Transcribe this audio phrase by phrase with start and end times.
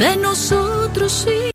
[0.00, 1.50] de nosotros sí.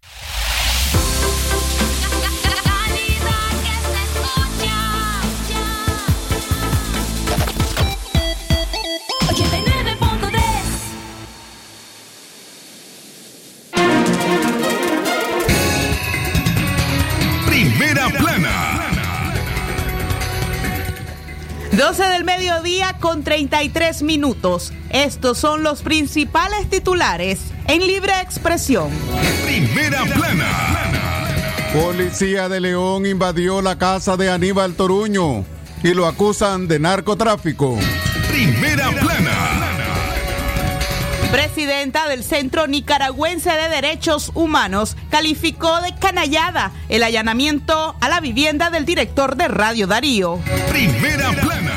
[17.48, 19.23] Primera plana.
[21.71, 24.71] 12 del mediodía con 33 minutos.
[24.91, 28.89] Estos son los principales titulares en libre expresión.
[29.45, 30.76] Primera plana.
[31.73, 35.45] Policía de León invadió la casa de Aníbal Toruño
[35.84, 37.77] y lo acusan de narcotráfico.
[38.30, 39.55] Primera plana.
[41.31, 48.70] Presidenta del Centro Nicaragüense de Derechos Humanos calificó de canallada el allanamiento a la vivienda
[48.70, 50.39] del director de Radio Darío.
[50.70, 51.73] Primera plana.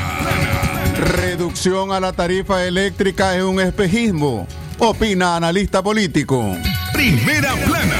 [0.97, 4.47] Reducción a la tarifa eléctrica es un espejismo,
[4.79, 6.55] opina analista político.
[6.93, 7.95] Primera plana.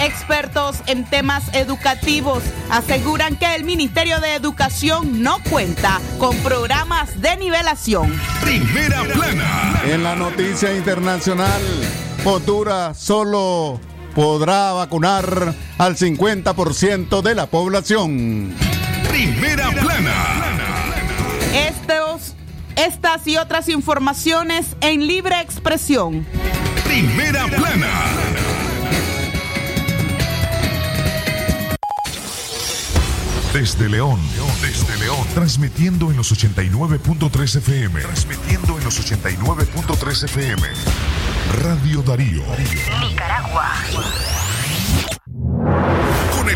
[0.00, 7.36] Expertos en temas educativos aseguran que el Ministerio de Educación no cuenta con programas de
[7.36, 8.12] nivelación.
[8.42, 9.82] Primera plana.
[9.86, 11.60] En la noticia internacional,
[12.24, 13.80] Honduras solo
[14.14, 18.54] podrá vacunar al 50% de la población.
[19.08, 19.87] Primera plana.
[22.78, 26.24] Estas y otras informaciones en libre expresión.
[26.84, 27.88] Primera plana.
[33.52, 34.20] Desde León,
[34.60, 40.62] desde León, transmitiendo en los 89.3 FM, transmitiendo en los 89.3 FM.
[41.60, 42.44] Radio Darío.
[43.00, 44.37] Nicaragua.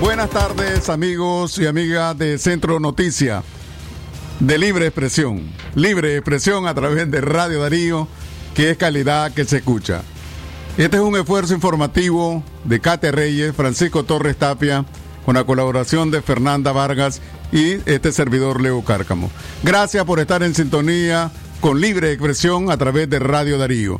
[0.00, 3.42] Buenas tardes amigos y amigas de Centro Noticia
[4.38, 5.52] de Libre Expresión.
[5.74, 8.06] Libre Expresión a través de Radio Darío,
[8.54, 10.02] que es calidad que se escucha.
[10.76, 14.84] Este es un esfuerzo informativo de Kate Reyes, Francisco Torres Tapia,
[15.26, 17.20] con la colaboración de Fernanda Vargas
[17.50, 19.32] y este servidor Leo Cárcamo.
[19.64, 23.98] Gracias por estar en sintonía con Libre Expresión a través de Radio Darío.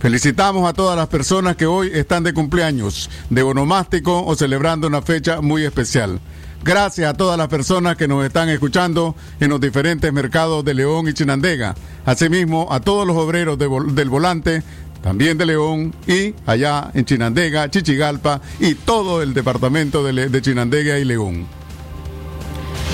[0.00, 5.02] Felicitamos a todas las personas que hoy están de cumpleaños, de onomástico o celebrando una
[5.02, 6.20] fecha muy especial.
[6.62, 11.08] Gracias a todas las personas que nos están escuchando en los diferentes mercados de León
[11.08, 11.74] y Chinandega.
[12.04, 14.62] Asimismo, a todos los obreros del volante,
[15.02, 20.98] también de León y allá en Chinandega, Chichigalpa y todo el departamento de, de Chinandega
[20.98, 21.46] y León.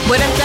[0.09, 0.44] Buenas tardes,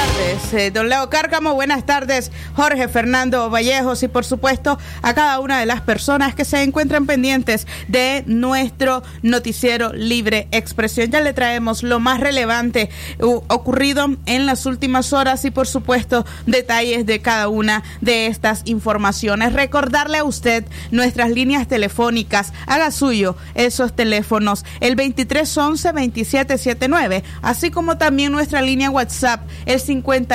[0.53, 1.53] eh, don Leo Cárcamo.
[1.53, 4.03] Buenas tardes, Jorge Fernando Vallejos.
[4.03, 9.03] Y por supuesto, a cada una de las personas que se encuentran pendientes de nuestro
[9.21, 11.11] noticiero Libre Expresión.
[11.11, 12.89] Ya le traemos lo más relevante
[13.19, 18.63] uh, ocurrido en las últimas horas y, por supuesto, detalles de cada una de estas
[18.65, 19.53] informaciones.
[19.53, 22.53] Recordarle a usted nuestras líneas telefónicas.
[22.65, 29.79] Haga suyo esos teléfonos, el 2311-2779, así como también nuestra línea WhatsApp, el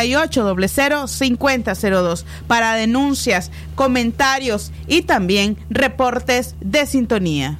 [0.03, 7.59] 5800-5002, para denuncias, comentarios y también reportes de sintonía.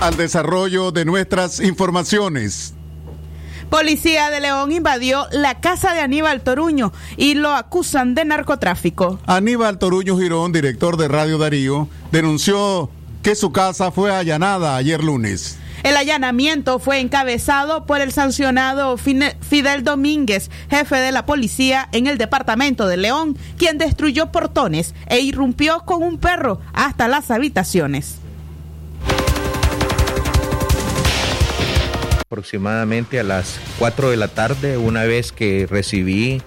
[0.00, 2.74] Al desarrollo de nuestras informaciones.
[3.70, 9.18] Policía de León invadió la casa de Aníbal Toruño y lo acusan de narcotráfico.
[9.26, 12.90] Aníbal Toruño Girón, director de Radio Darío, denunció
[13.24, 15.56] que su casa fue allanada ayer lunes.
[15.82, 22.18] El allanamiento fue encabezado por el sancionado Fidel Domínguez, jefe de la policía en el
[22.18, 28.18] departamento de León, quien destruyó portones e irrumpió con un perro hasta las habitaciones.
[32.26, 36.42] aproximadamente a las 4 de la tarde, una vez que recibí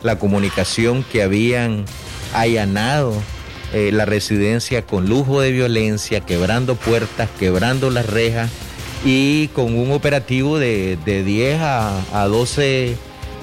[0.00, 1.84] la comunicación que habían
[2.32, 3.20] allanado
[3.72, 8.50] eh, la residencia con lujo de violencia, quebrando puertas, quebrando las rejas
[9.04, 12.96] y con un operativo de, de 10 a, a 12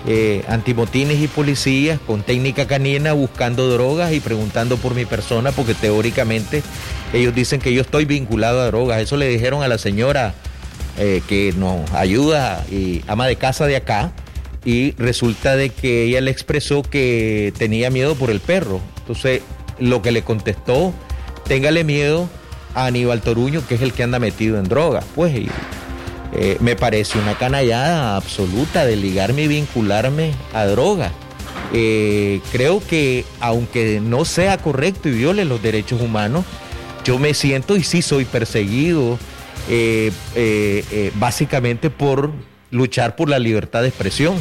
[0.07, 5.73] eh, antimotines y policías con técnica canina buscando drogas y preguntando por mi persona porque
[5.73, 6.63] teóricamente
[7.11, 9.01] ellos dicen que yo estoy vinculado a drogas.
[9.01, 10.33] Eso le dijeron a la señora
[10.97, 14.13] eh, que nos ayuda y ama de casa de acá
[14.63, 18.79] y resulta de que ella le expresó que tenía miedo por el perro.
[18.99, 19.41] Entonces
[19.79, 20.93] lo que le contestó,
[21.47, 22.29] téngale miedo
[22.75, 25.01] a Aníbal Toruño, que es el que anda metido en droga.
[25.15, 25.35] Pues
[26.33, 31.11] eh, me parece una canallada absoluta de ligarme y vincularme a droga.
[31.73, 36.45] Eh, creo que aunque no sea correcto y viole los derechos humanos,
[37.03, 39.17] yo me siento y sí soy perseguido
[41.15, 42.31] básicamente por
[42.71, 44.35] luchar por la libertad de expresión.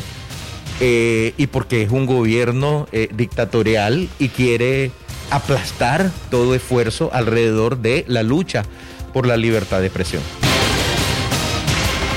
[0.81, 4.91] y porque es un gobierno dictatorial y quiere
[5.31, 8.65] aplastar todo esfuerzo alrededor de la lucha
[9.13, 10.23] por la libertad de expresión.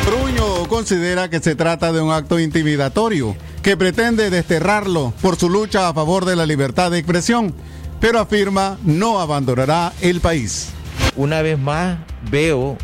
[0.06, 5.88] Bruño considera que se trata de un acto intimidatorio que pretende desterrarlo por su lucha
[5.88, 7.54] a favor de la libertad de expresión,
[8.00, 10.70] pero afirma no abandonará el país.
[11.16, 12.00] Una vez más
[12.30, 12.78] veo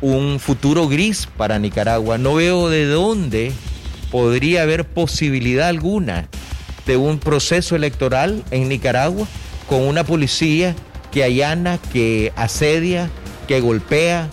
[0.00, 2.18] un futuro gris para Nicaragua.
[2.18, 3.52] No veo de dónde
[4.10, 6.28] podría haber posibilidad alguna
[6.86, 9.26] de un proceso electoral en Nicaragua
[9.72, 10.76] con una policía
[11.10, 13.08] que allana, que asedia,
[13.48, 14.28] que golpea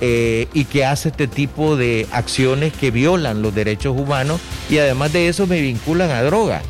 [0.00, 5.12] eh, y que hace este tipo de acciones que violan los derechos humanos y además
[5.12, 6.62] de eso me vinculan a droga,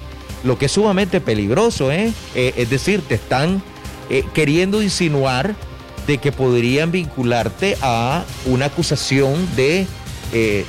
[0.42, 2.14] lo que es sumamente peligroso, ¿eh?
[2.34, 3.62] eh es decir, te están
[4.08, 5.54] eh, queriendo insinuar
[6.06, 9.86] de que podrían vincularte a una acusación de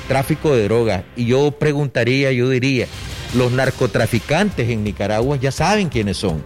[0.09, 1.05] tráfico de droga.
[1.15, 2.87] Y yo preguntaría, yo diría,
[3.33, 6.43] los narcotraficantes en Nicaragua ya saben quiénes son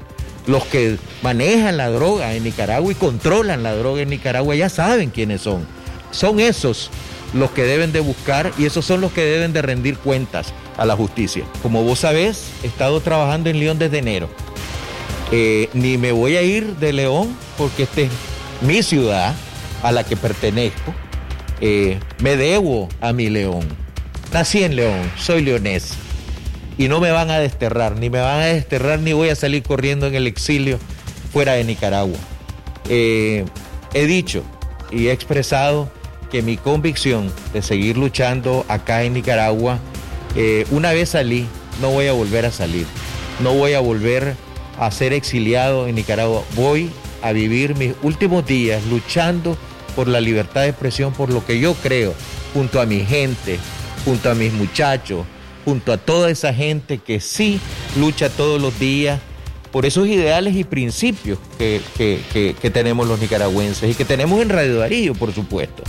[0.49, 5.11] los que manejan la droga en Nicaragua y controlan la droga en Nicaragua ya saben
[5.11, 5.65] quiénes son.
[6.09, 6.89] Son esos
[7.33, 10.85] los que deben de buscar y esos son los que deben de rendir cuentas a
[10.85, 11.43] la justicia.
[11.61, 14.27] Como vos sabés, he estado trabajando en León desde enero.
[15.31, 18.09] Eh, ni me voy a ir de León porque esta es
[18.61, 19.35] mi ciudad
[19.83, 20.95] a la que pertenezco.
[21.61, 23.67] Eh, me debo a mi León.
[24.33, 26.08] Nací en León, soy leonés
[26.79, 29.63] y no me van a desterrar, ni me van a desterrar, ni voy a salir
[29.63, 30.79] corriendo en el exilio
[31.33, 32.17] fuera de Nicaragua.
[32.87, 33.43] Eh,
[33.93, 34.43] he dicho
[34.89, 35.91] y he expresado
[36.31, 39.77] que mi convicción de seguir luchando acá en Nicaragua,
[40.37, 41.45] eh, una vez salí,
[41.81, 42.85] no voy a volver a salir,
[43.43, 44.35] no voy a volver
[44.79, 46.89] a ser exiliado en Nicaragua, voy
[47.21, 49.57] a vivir mis últimos días luchando
[49.97, 52.13] por la libertad de expresión, por lo que yo creo,
[52.53, 53.59] junto a mi gente,
[54.05, 55.25] junto a mis muchachos,
[55.65, 57.59] junto a toda esa gente que sí
[57.97, 59.19] lucha todos los días
[59.71, 65.13] por esos ideales y principios que, tenemos los nicaragüenses y que tenemos en Radio Darío,
[65.13, 65.83] por supuesto.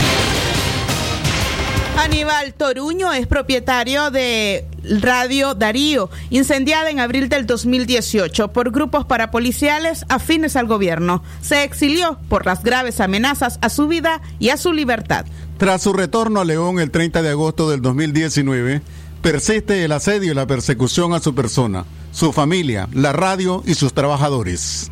[1.97, 4.65] Aníbal Toruño es propietario de
[5.01, 11.21] Radio Darío, incendiada en abril del 2018 por grupos parapoliciales afines al gobierno.
[11.41, 15.25] Se exilió por las graves amenazas a su vida y a su libertad.
[15.57, 18.81] Tras su retorno a León el 30 de agosto del 2019,
[19.21, 23.93] persiste el asedio y la persecución a su persona, su familia, la radio y sus
[23.93, 24.91] trabajadores.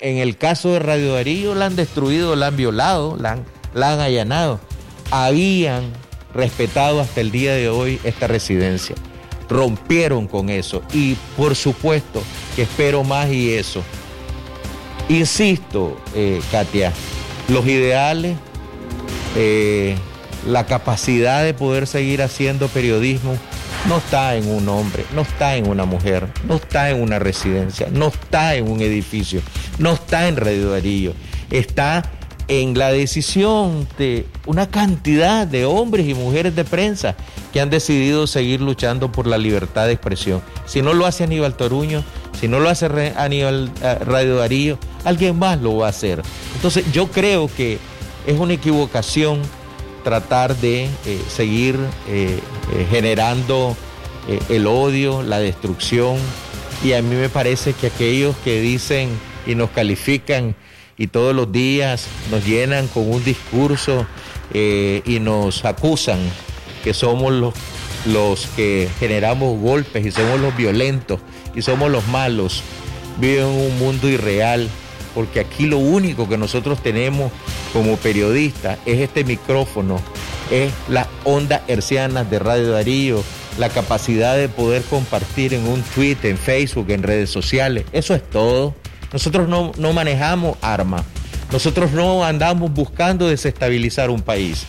[0.00, 4.02] En el caso de Radio Darío la han destruido, la han violado, la han, la
[4.02, 4.60] allanado.
[5.10, 5.92] Habían
[6.34, 8.96] respetado hasta el día de hoy esta residencia.
[9.48, 12.22] Rompieron con eso y por supuesto
[12.54, 13.82] que espero más y eso.
[15.08, 16.92] Insisto, eh, Katia,
[17.48, 18.36] los ideales
[19.36, 19.96] eh,
[20.46, 23.36] la capacidad de poder seguir haciendo periodismo
[23.88, 27.88] no está en un hombre, no está en una mujer, no está en una residencia,
[27.90, 29.40] no está en un edificio,
[29.78, 31.12] no está en Radio Darío,
[31.50, 32.02] está
[32.48, 37.14] en la decisión de una cantidad de hombres y mujeres de prensa
[37.52, 40.42] que han decidido seguir luchando por la libertad de expresión.
[40.66, 42.02] Si no lo hace Aníbal Toruño,
[42.38, 46.22] si no lo hace Aníbal eh, Radio Darío, alguien más lo va a hacer.
[46.56, 47.78] Entonces yo creo que
[48.26, 49.40] es una equivocación
[50.00, 51.76] tratar de eh, seguir
[52.08, 52.40] eh,
[52.72, 53.76] eh, generando
[54.48, 56.16] el odio, la destrucción.
[56.84, 59.08] Y a mí me parece que aquellos que dicen
[59.46, 60.54] y nos califican
[60.96, 64.06] y todos los días nos llenan con un discurso
[64.52, 66.18] y nos acusan
[66.84, 67.54] que somos los,
[68.06, 71.18] los que generamos golpes y somos los violentos
[71.54, 72.62] y somos los malos,
[73.18, 74.68] viven en un mundo irreal
[75.14, 77.32] porque aquí lo único que nosotros tenemos
[77.72, 80.00] como periodistas es este micrófono,
[80.50, 83.22] es la onda herciana de Radio Darío,
[83.58, 87.84] la capacidad de poder compartir en un tweet, en Facebook, en redes sociales.
[87.92, 88.74] Eso es todo.
[89.12, 91.02] Nosotros no, manejamos armas.
[91.52, 94.66] Nosotros no andamos buscando desestabilizar un país.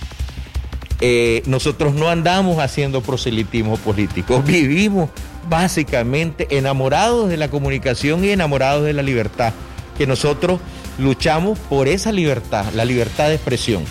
[1.00, 4.42] Eh, nosotros no andamos haciendo proselitismo político.
[4.46, 5.10] Vivimos
[5.50, 9.54] básicamente enamorados de la comunicación y enamorados de la libertad
[9.98, 10.60] que nosotros
[11.02, 13.84] luchamos por esa libertad, la libertad de expresión.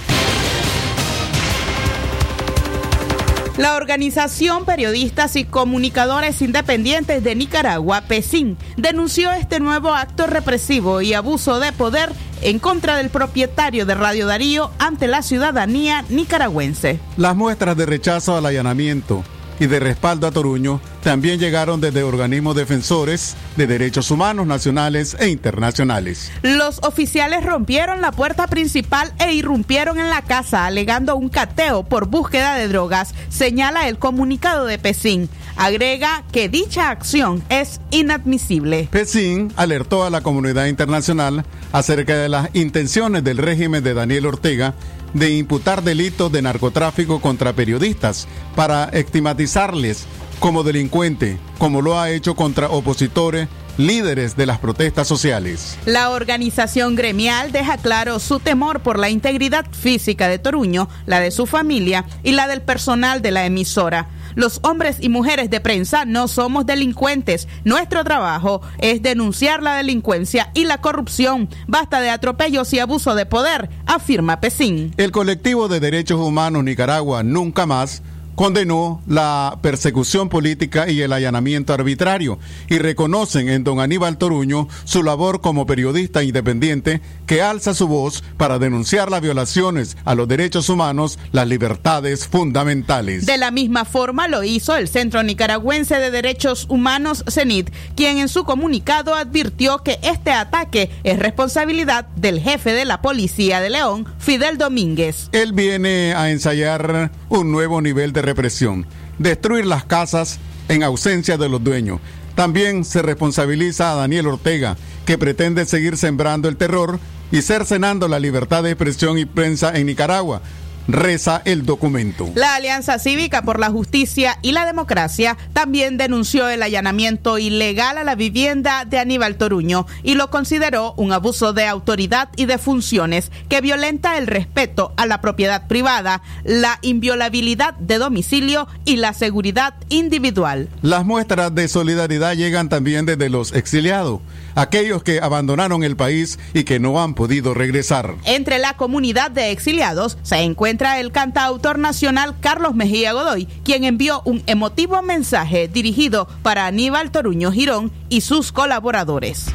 [3.56, 11.12] La Organización Periodistas y Comunicadores Independientes de Nicaragua, PESIN, denunció este nuevo acto represivo y
[11.12, 17.00] abuso de poder en contra del propietario de Radio Darío ante la ciudadanía nicaragüense.
[17.18, 19.22] Las muestras de rechazo al allanamiento
[19.60, 25.28] y de respaldo a Toruño también llegaron desde organismos defensores de derechos humanos nacionales e
[25.28, 26.32] internacionales.
[26.42, 32.06] Los oficiales rompieron la puerta principal e irrumpieron en la casa alegando un cateo por
[32.06, 35.28] búsqueda de drogas, señala el comunicado de Pesín.
[35.56, 38.88] Agrega que dicha acción es inadmisible.
[38.90, 44.74] Pesín alertó a la comunidad internacional acerca de las intenciones del régimen de Daniel Ortega
[45.14, 50.06] de imputar delitos de narcotráfico contra periodistas para estigmatizarles
[50.38, 55.78] como delincuente, como lo ha hecho contra opositores líderes de las protestas sociales.
[55.86, 61.30] La organización gremial deja claro su temor por la integridad física de Toruño, la de
[61.30, 64.08] su familia y la del personal de la emisora.
[64.34, 67.48] Los hombres y mujeres de prensa no somos delincuentes.
[67.64, 71.48] Nuestro trabajo es denunciar la delincuencia y la corrupción.
[71.66, 74.94] Basta de atropellos y abuso de poder, afirma Pesín.
[74.96, 78.02] El colectivo de derechos humanos Nicaragua Nunca Más
[78.40, 82.38] condenó la persecución política y el allanamiento arbitrario
[82.70, 88.24] y reconocen en don Aníbal Toruño su labor como periodista independiente que alza su voz
[88.38, 93.26] para denunciar las violaciones a los derechos humanos, las libertades fundamentales.
[93.26, 98.28] De la misma forma lo hizo el Centro Nicaragüense de Derechos Humanos, CENIT, quien en
[98.30, 104.06] su comunicado advirtió que este ataque es responsabilidad del jefe de la Policía de León,
[104.18, 105.28] Fidel Domínguez.
[105.32, 108.86] Él viene a ensayar un nuevo nivel de represión,
[109.18, 112.00] destruir las casas en ausencia de los dueños.
[112.36, 117.00] También se responsabiliza a Daniel Ortega, que pretende seguir sembrando el terror
[117.32, 120.42] y cercenando la libertad de expresión y prensa en Nicaragua,
[120.92, 122.30] reza el documento.
[122.34, 128.04] La Alianza Cívica por la Justicia y la Democracia también denunció el allanamiento ilegal a
[128.04, 133.30] la vivienda de Aníbal Toruño y lo consideró un abuso de autoridad y de funciones
[133.48, 139.74] que violenta el respeto a la propiedad privada, la inviolabilidad de domicilio y la seguridad
[139.88, 140.68] individual.
[140.82, 144.20] Las muestras de solidaridad llegan también desde los exiliados,
[144.54, 148.14] aquellos que abandonaron el país y que no han podido regresar.
[148.24, 154.22] Entre la comunidad de exiliados se encuentra el cantautor nacional Carlos Mejía Godoy, quien envió
[154.24, 159.46] un emotivo mensaje dirigido para Aníbal Toruño Girón y sus colaboradores.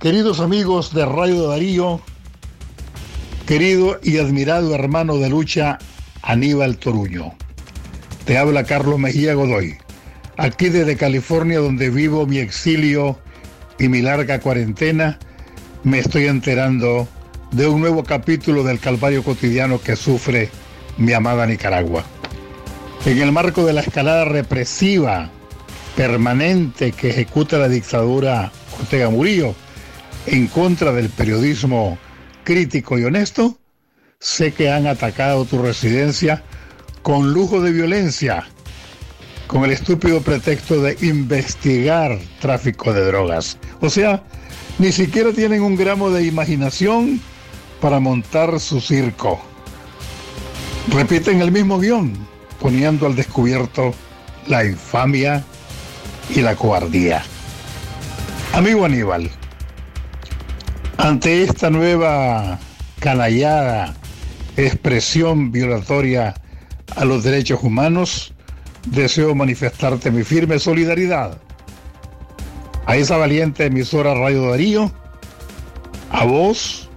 [0.00, 2.00] Queridos amigos de Radio Darío,
[3.46, 5.78] querido y admirado hermano de lucha
[6.22, 7.34] Aníbal Toruño,
[8.24, 9.76] te habla Carlos Mejía Godoy,
[10.38, 13.18] aquí desde California donde vivo mi exilio
[13.78, 15.18] y mi larga cuarentena,
[15.82, 17.08] me estoy enterando
[17.50, 20.48] de un nuevo capítulo del calvario cotidiano que sufre
[20.96, 22.04] mi amada Nicaragua.
[23.04, 25.30] En el marco de la escalada represiva
[25.96, 29.54] permanente que ejecuta la dictadura Ortega Murillo
[30.26, 31.98] en contra del periodismo
[32.44, 33.58] crítico y honesto,
[34.20, 36.44] sé que han atacado tu residencia
[37.02, 38.46] con lujo de violencia,
[39.48, 43.58] con el estúpido pretexto de investigar tráfico de drogas.
[43.80, 44.22] O sea,
[44.78, 47.20] ni siquiera tienen un gramo de imaginación
[47.80, 49.40] para montar su circo.
[50.92, 52.12] Repiten el mismo guion,
[52.60, 53.94] poniendo al descubierto
[54.46, 55.42] la infamia
[56.34, 57.24] y la cobardía.
[58.52, 59.30] Amigo Aníbal,
[60.98, 62.58] ante esta nueva
[63.00, 63.94] canallada
[64.56, 66.34] expresión violatoria
[66.96, 68.34] a los derechos humanos,
[68.90, 71.38] deseo manifestarte mi firme solidaridad
[72.86, 74.90] a esa valiente emisora Radio Darío,
[76.10, 76.88] a vos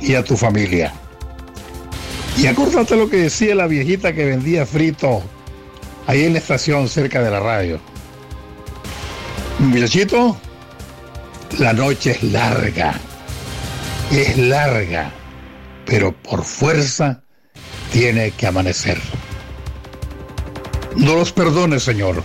[0.00, 0.92] y a tu familia.
[2.38, 5.22] Y acordate lo que decía la viejita que vendía frito
[6.06, 7.78] ahí en la estación cerca de la radio.
[9.58, 10.36] Muchachito,
[11.58, 12.94] la noche es larga,
[14.10, 15.12] es larga,
[15.84, 17.22] pero por fuerza
[17.92, 18.98] tiene que amanecer.
[20.96, 22.22] No los perdones, Señor,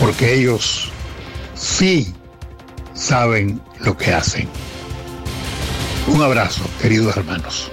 [0.00, 0.90] porque ellos
[1.54, 2.14] sí
[2.94, 4.48] saben lo que hacen.
[6.06, 7.70] Un abrazo, queridos hermanos.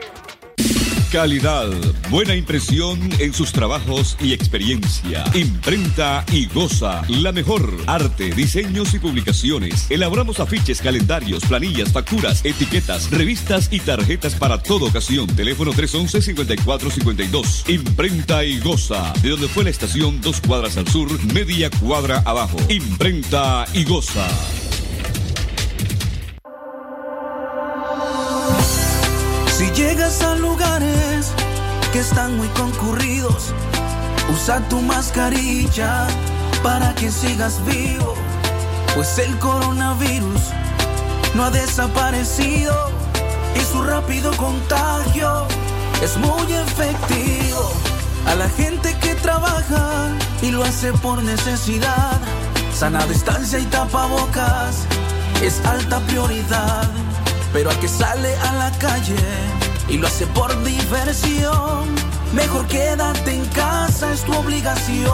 [1.11, 1.69] Calidad,
[2.09, 5.25] buena impresión en sus trabajos y experiencia.
[5.35, 7.03] Imprenta y goza.
[7.09, 7.77] La mejor.
[7.89, 9.91] Arte, diseños y publicaciones.
[9.91, 15.27] Elaboramos afiches, calendarios, planillas, facturas, etiquetas, revistas y tarjetas para toda ocasión.
[15.27, 17.69] Teléfono 311-5452.
[17.69, 19.13] Imprenta y goza.
[19.21, 22.59] De donde fue la estación, dos cuadras al sur, media cuadra abajo.
[22.69, 24.29] Imprenta y goza.
[32.01, 33.53] Están muy concurridos,
[34.33, 36.07] usa tu mascarilla
[36.63, 38.15] para que sigas vivo,
[38.95, 40.41] pues el coronavirus
[41.35, 42.75] no ha desaparecido
[43.55, 45.47] y su rápido contagio
[46.03, 47.71] es muy efectivo.
[48.27, 50.09] A la gente que trabaja
[50.41, 52.19] y lo hace por necesidad,
[52.75, 54.87] sana distancia y tapabocas
[55.43, 56.89] es alta prioridad.
[57.53, 59.17] Pero al que sale a la calle
[59.91, 61.95] y lo hace por diversión,
[62.33, 65.11] mejor quédate en casa, es tu obligación.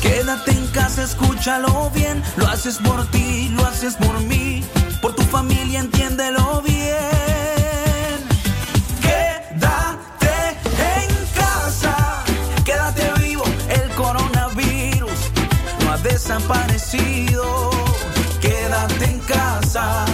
[0.00, 4.64] Quédate en casa, escúchalo bien, lo haces por ti, lo haces por mí,
[5.02, 8.18] por tu familia, entiéndelo bien.
[9.02, 10.56] Quédate
[10.96, 12.24] en casa,
[12.64, 15.30] quédate vivo, el coronavirus
[15.84, 17.70] no ha desaparecido.
[18.40, 20.04] Quédate en casa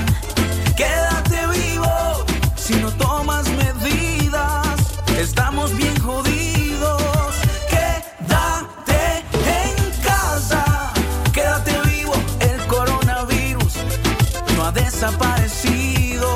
[14.95, 16.29] desaparecido.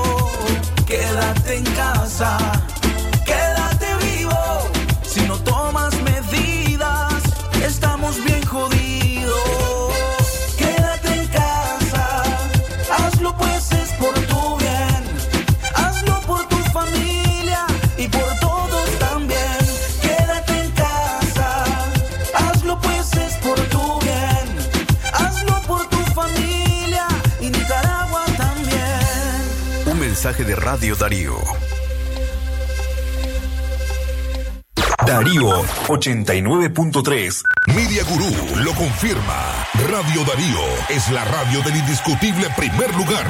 [0.85, 2.58] Quédate en casa.
[30.37, 31.37] De Radio Darío.
[35.07, 37.43] Darío 89.3.
[37.69, 38.31] Media Gurú
[38.63, 39.67] lo confirma.
[39.91, 40.61] Radio Darío
[40.91, 43.27] es la radio del indiscutible primer lugar.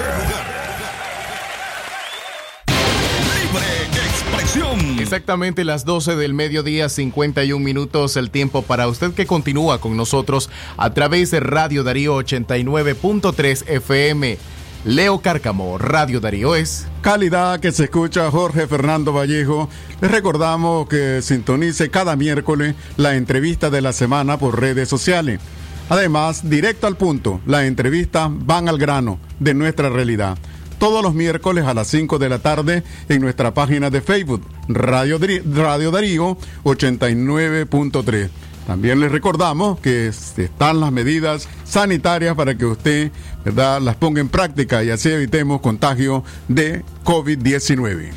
[2.66, 3.66] Libre
[4.04, 4.98] expresión.
[4.98, 10.50] Exactamente las 12 del mediodía, 51 minutos, el tiempo para usted que continúa con nosotros
[10.76, 14.57] a través de Radio Darío 89.3 FM.
[14.84, 19.68] Leo Cárcamo, Radio Darío es Calidad que se escucha Jorge Fernando Vallejo.
[20.00, 25.40] Les recordamos que sintonice cada miércoles la entrevista de la semana por redes sociales.
[25.88, 30.38] Además, directo al punto, las entrevistas van al grano de nuestra realidad.
[30.78, 35.18] Todos los miércoles a las 5 de la tarde en nuestra página de Facebook, Radio,
[35.52, 38.28] Radio Darío 89.3.
[38.68, 43.10] También les recordamos que están las medidas sanitarias para que usted
[43.42, 43.80] ¿verdad?
[43.80, 48.10] las ponga en práctica y así evitemos contagio de COVID-19.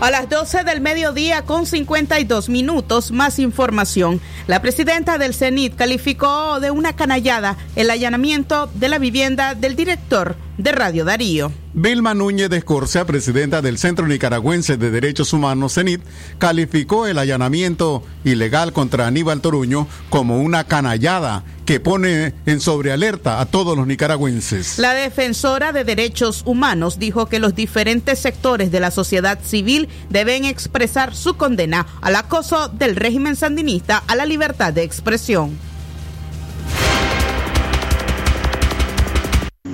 [0.00, 4.20] A las 12 del mediodía con 52 minutos, más información.
[4.48, 10.34] La presidenta del CENIT calificó de una canallada el allanamiento de la vivienda del director
[10.58, 11.50] de Radio Darío.
[11.72, 16.02] Vilma Núñez de Escorcia, presidenta del Centro Nicaragüense de Derechos Humanos, CENIT,
[16.38, 23.46] calificó el allanamiento ilegal contra Aníbal Toruño como una canallada que pone en sobrealerta a
[23.46, 24.78] todos los nicaragüenses.
[24.78, 30.44] La defensora de derechos humanos dijo que los diferentes sectores de la sociedad civil deben
[30.44, 35.67] expresar su condena al acoso del régimen sandinista a la libertad de expresión.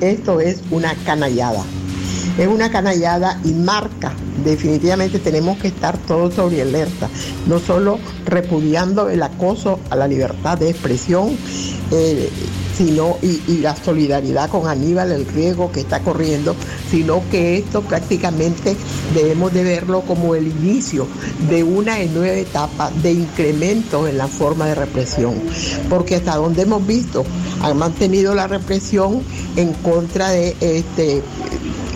[0.01, 1.63] Esto es una canallada.
[2.39, 4.13] Es una canallada y marca.
[4.45, 7.09] Definitivamente tenemos que estar todos sobre alerta,
[7.47, 11.37] no solo repudiando el acoso a la libertad de expresión,
[11.93, 12.29] eh,
[12.77, 16.57] sino y, y, la solidaridad con Aníbal, el riesgo que está corriendo,
[16.91, 18.77] sino que esto prácticamente
[19.15, 21.07] debemos de verlo como el inicio
[21.49, 25.35] de una nueva etapa de incremento en la forma de represión,
[25.89, 27.25] porque hasta donde hemos visto
[27.63, 29.23] han mantenido la represión
[29.57, 31.23] en contra de este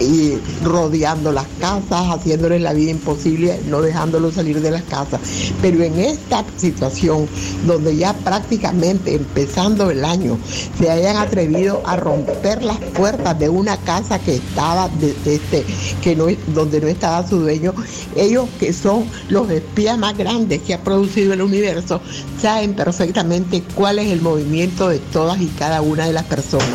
[0.00, 5.20] y rodeando las casas, haciéndoles la vida imposible, no dejándolos salir de las casas.
[5.61, 7.28] Pero en esta situación,
[7.66, 10.38] donde ya prácticamente empezando el año,
[10.78, 15.64] se hayan atrevido a romper las puertas de una casa que estaba de, este,
[16.02, 17.74] que no, donde no estaba su dueño,
[18.16, 22.00] ellos que son los espías más grandes que ha producido el universo,
[22.40, 26.68] saben perfectamente cuál es el movimiento de todas y cada una de las personas.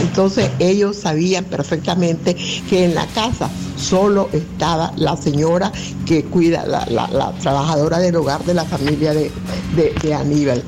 [0.00, 2.36] Entonces ellos sabían perfectamente
[2.70, 5.72] que en la casa solo estaba la señora
[6.06, 9.32] que cuida, la, la, trabajadora del hogar de la familia de,
[9.74, 10.62] de, de Aníbal.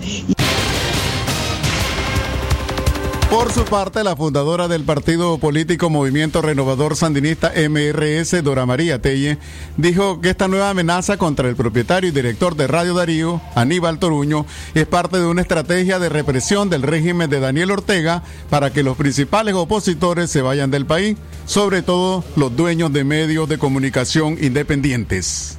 [3.33, 9.39] Por su parte, la fundadora del partido político Movimiento Renovador Sandinista MRS, Dora María Telle,
[9.79, 14.45] dijo que esta nueva amenaza contra el propietario y director de Radio Darío, Aníbal Toruño,
[14.75, 18.99] es parte de una estrategia de represión del régimen de Daniel Ortega para que los
[18.99, 21.17] principales opositores se vayan del país,
[21.47, 25.57] sobre todo los dueños de medios de comunicación independientes.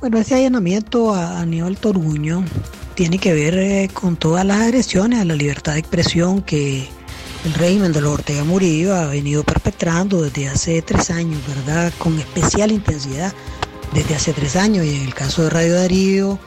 [0.00, 2.44] Bueno, ese allanamiento a Aníbal Toruño
[3.00, 6.86] tiene que ver eh, con todas las agresiones a la libertad de expresión que
[7.46, 11.94] el régimen de los Ortega Murillo ha venido perpetrando desde hace tres años, ¿verdad?
[11.96, 13.32] Con especial intensidad
[13.94, 14.84] desde hace tres años.
[14.84, 16.38] Y en el caso de Radio Darío,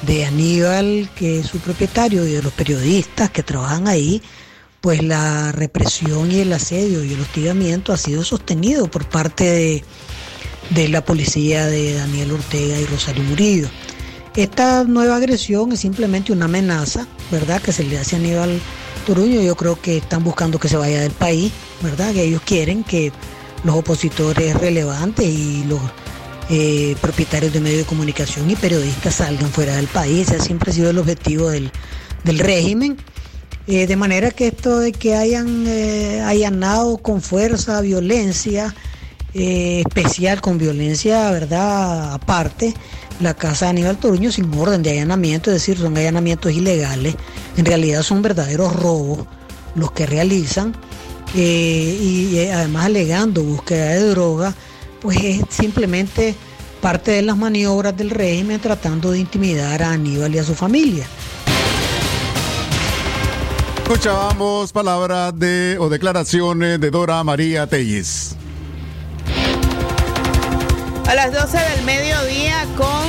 [0.00, 4.22] de Aníbal, que es su propietario, y de los periodistas que trabajan ahí,
[4.80, 9.84] pues la represión y el asedio y el hostigamiento ha sido sostenido por parte de,
[10.70, 13.68] de la policía de Daniel Ortega y Rosario Murillo.
[14.38, 17.60] Esta nueva agresión es simplemente una amenaza, ¿verdad?
[17.60, 18.60] Que se le hace a Aníbal
[19.04, 19.42] Toruño.
[19.42, 21.50] Yo creo que están buscando que se vaya del país,
[21.82, 22.12] ¿verdad?
[22.12, 23.10] Que ellos quieren que
[23.64, 25.80] los opositores relevantes y los
[26.50, 30.30] eh, propietarios de medios de comunicación y periodistas salgan fuera del país.
[30.30, 31.72] Ese siempre ha sido el objetivo del,
[32.22, 32.96] del régimen.
[33.66, 38.72] Eh, de manera que esto de que hayan eh, allanado con fuerza, violencia,
[39.34, 42.14] eh, especial con violencia, ¿verdad?
[42.14, 42.72] Aparte,
[43.20, 47.16] la casa de Aníbal Toruño sin orden de allanamiento, es decir, son allanamientos ilegales,
[47.56, 49.26] en realidad son verdaderos robos
[49.74, 50.74] los que realizan
[51.34, 54.54] eh, y eh, además alegando búsqueda de droga,
[55.00, 56.34] pues es simplemente
[56.80, 61.06] parte de las maniobras del régimen tratando de intimidar a Aníbal y a su familia.
[63.82, 68.36] Escuchábamos palabras de o declaraciones de Dora María Telles.
[71.08, 73.08] A las 12 del mediodía con...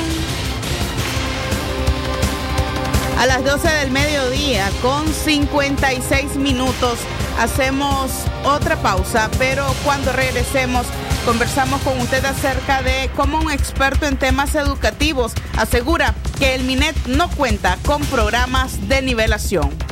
[3.18, 6.98] A las 12 del mediodía con 56 minutos
[7.38, 8.10] hacemos
[8.42, 10.86] otra pausa, pero cuando regresemos
[11.26, 16.96] conversamos con usted acerca de cómo un experto en temas educativos asegura que el MINET
[17.06, 19.89] no cuenta con programas de nivelación.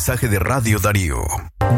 [0.00, 1.18] Mensaje de Radio Darío.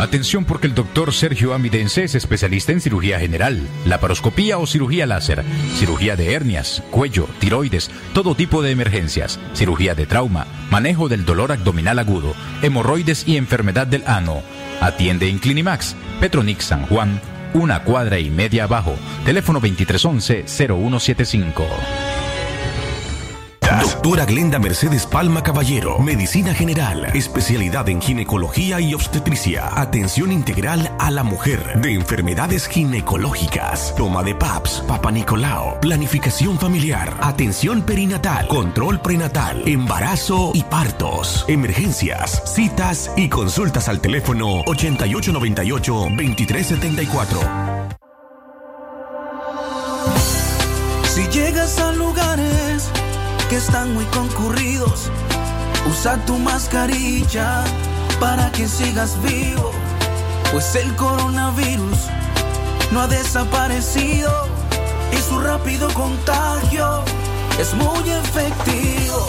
[0.00, 5.44] Atención porque el doctor Sergio Amidense es especialista en cirugía general, laparoscopía o cirugía láser,
[5.76, 11.52] cirugía de hernias, cuello, tiroides, todo tipo de emergencias, cirugía de trauma, manejo del dolor
[11.52, 14.42] abdominal agudo, hemorroides y enfermedad del ano.
[14.80, 17.20] Atiende en Clinimax, Petronix San Juan,
[17.52, 22.09] una cuadra y media abajo, teléfono 2311-0175.
[23.78, 31.10] Doctora Glenda Mercedes Palma Caballero, Medicina General, especialidad en ginecología y obstetricia, atención integral a
[31.10, 39.00] la mujer, de enfermedades ginecológicas, toma de PAPS, Papa Nicolao, planificación familiar, atención perinatal, control
[39.00, 47.79] prenatal, embarazo y partos, emergencias, citas y consultas al teléfono 8898 2374.
[53.50, 55.10] Que están muy concurridos,
[55.90, 57.64] usa tu mascarilla
[58.20, 59.72] para que sigas vivo,
[60.52, 61.98] pues el coronavirus
[62.92, 64.30] no ha desaparecido
[65.12, 67.02] y su rápido contagio
[67.58, 69.28] es muy efectivo.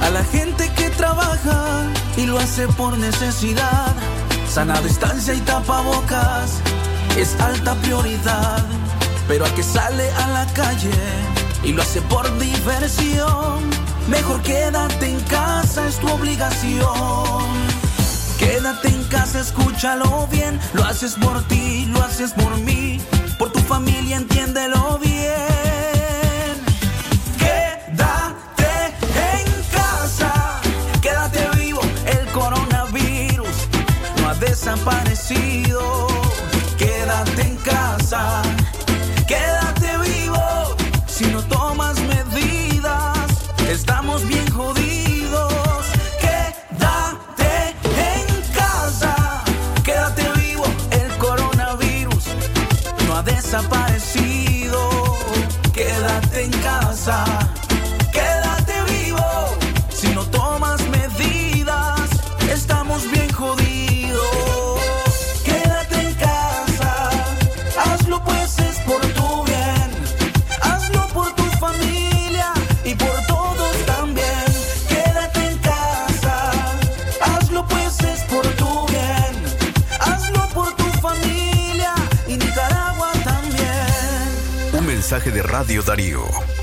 [0.00, 1.82] A la gente que trabaja
[2.16, 3.94] y lo hace por necesidad,
[4.50, 6.52] sana distancia y tapabocas
[7.18, 8.64] es alta prioridad.
[9.26, 13.70] Pero al que sale a la calle y lo hace por diversión,
[14.08, 17.78] mejor quédate en casa, es tu obligación.
[18.38, 23.00] Quédate en casa, escúchalo bien, lo haces por ti, lo haces por mí,
[23.38, 26.54] por tu familia, entiéndelo bien.
[27.38, 28.94] Quédate
[29.40, 30.60] en casa,
[31.02, 33.56] quédate vivo, el coronavirus
[34.20, 35.97] no ha desaparecido.
[58.12, 59.56] Quédate vivo,
[59.88, 62.10] si no tomas medidas,
[62.52, 64.80] estamos bien jodidos.
[65.42, 67.10] Quédate en casa,
[67.78, 69.90] hazlo pues es por tu bien,
[70.60, 72.52] hazlo por tu familia
[72.84, 74.44] y por todos también.
[74.88, 76.50] Quédate en casa,
[77.22, 79.32] hazlo pues es por tu bien,
[79.98, 81.94] hazlo por tu familia
[82.26, 84.78] y Nicaragua también.
[84.78, 86.57] Un mensaje de Radio Darío.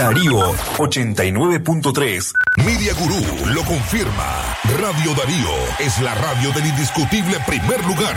[0.00, 2.32] Darío 89.3.
[2.64, 4.56] Media Gurú lo confirma.
[4.80, 8.16] Radio Darío es la radio del indiscutible primer lugar.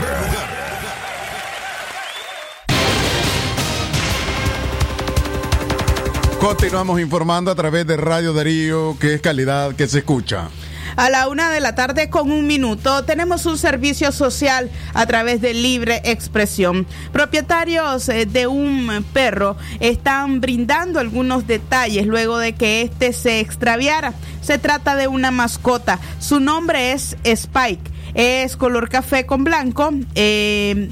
[6.39, 10.48] Continuamos informando a través de Radio Darío, que es calidad que se escucha.
[10.95, 15.41] A la una de la tarde con un minuto tenemos un servicio social a través
[15.41, 16.86] de libre expresión.
[17.12, 24.13] Propietarios eh, de un perro están brindando algunos detalles luego de que éste se extraviara.
[24.41, 25.99] Se trata de una mascota.
[26.19, 27.91] Su nombre es Spike.
[28.13, 29.89] Es color café con blanco.
[30.13, 30.89] Eh,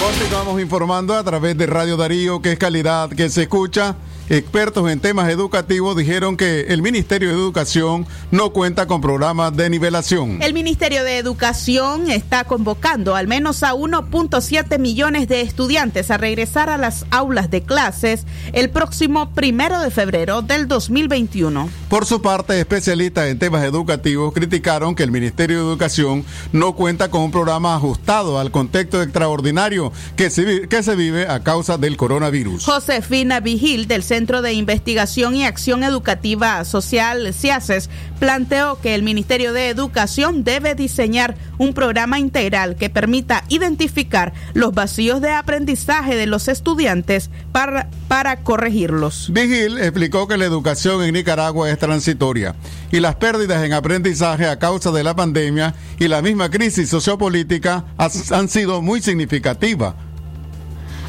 [0.00, 3.96] Continuamos informando a través de Radio Darío, que es calidad que se escucha.
[4.28, 9.68] Expertos en temas educativos dijeron que el Ministerio de Educación no cuenta con programas de
[9.68, 10.40] nivelación.
[10.40, 16.70] El Ministerio de Educación está convocando al menos a 1.7 millones de estudiantes a regresar
[16.70, 21.68] a las aulas de clases el próximo primero de febrero del 2021.
[21.88, 27.10] Por su parte, especialistas en temas educativos criticaron que el Ministerio de Educación no cuenta
[27.10, 31.96] con un programa ajustado al contexto extraordinario que se, que se vive a causa del
[31.96, 32.64] coronavirus.
[32.64, 39.52] Josefina Vigil del Centro de Investigación y Acción Educativa Social, CIACES, planteó que el Ministerio
[39.52, 46.26] de Educación debe diseñar un programa integral que permita identificar los vacíos de aprendizaje de
[46.26, 49.28] los estudiantes para, para corregirlos.
[49.32, 52.54] Vigil explicó que la educación en Nicaragua es transitoria
[52.92, 57.84] y las pérdidas en aprendizaje a causa de la pandemia y la misma crisis sociopolítica
[57.96, 59.94] han sido muy significativas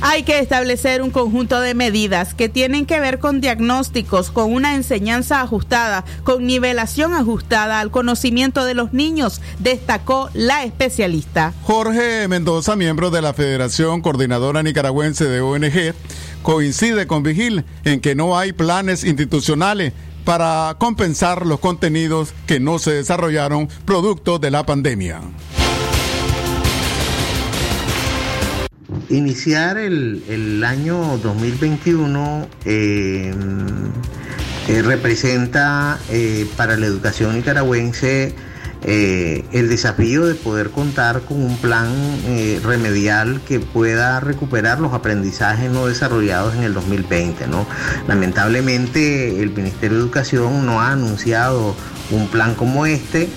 [0.01, 4.75] hay que establecer un conjunto de medidas que tienen que ver con diagnósticos, con una
[4.75, 11.53] enseñanza ajustada, con nivelación ajustada al conocimiento de los niños, destacó la especialista.
[11.63, 15.93] Jorge Mendoza, miembro de la Federación Coordinadora Nicaragüense de ONG,
[16.41, 19.93] coincide con Vigil en que no hay planes institucionales
[20.25, 25.21] para compensar los contenidos que no se desarrollaron producto de la pandemia.
[29.13, 33.32] Iniciar el, año 2021 eh,
[34.67, 38.34] eh, representa eh, para la educación nicaragüense
[38.86, 41.88] el desafío de poder contar con un plan
[42.63, 47.47] remedial que pueda recuperar los aprendizajes no desarrollados en el 2020.
[47.47, 47.65] ¿no?
[48.10, 51.76] Lamentablemente el Ministerio de Educación no ha anunciado
[52.12, 53.30] un plan como este.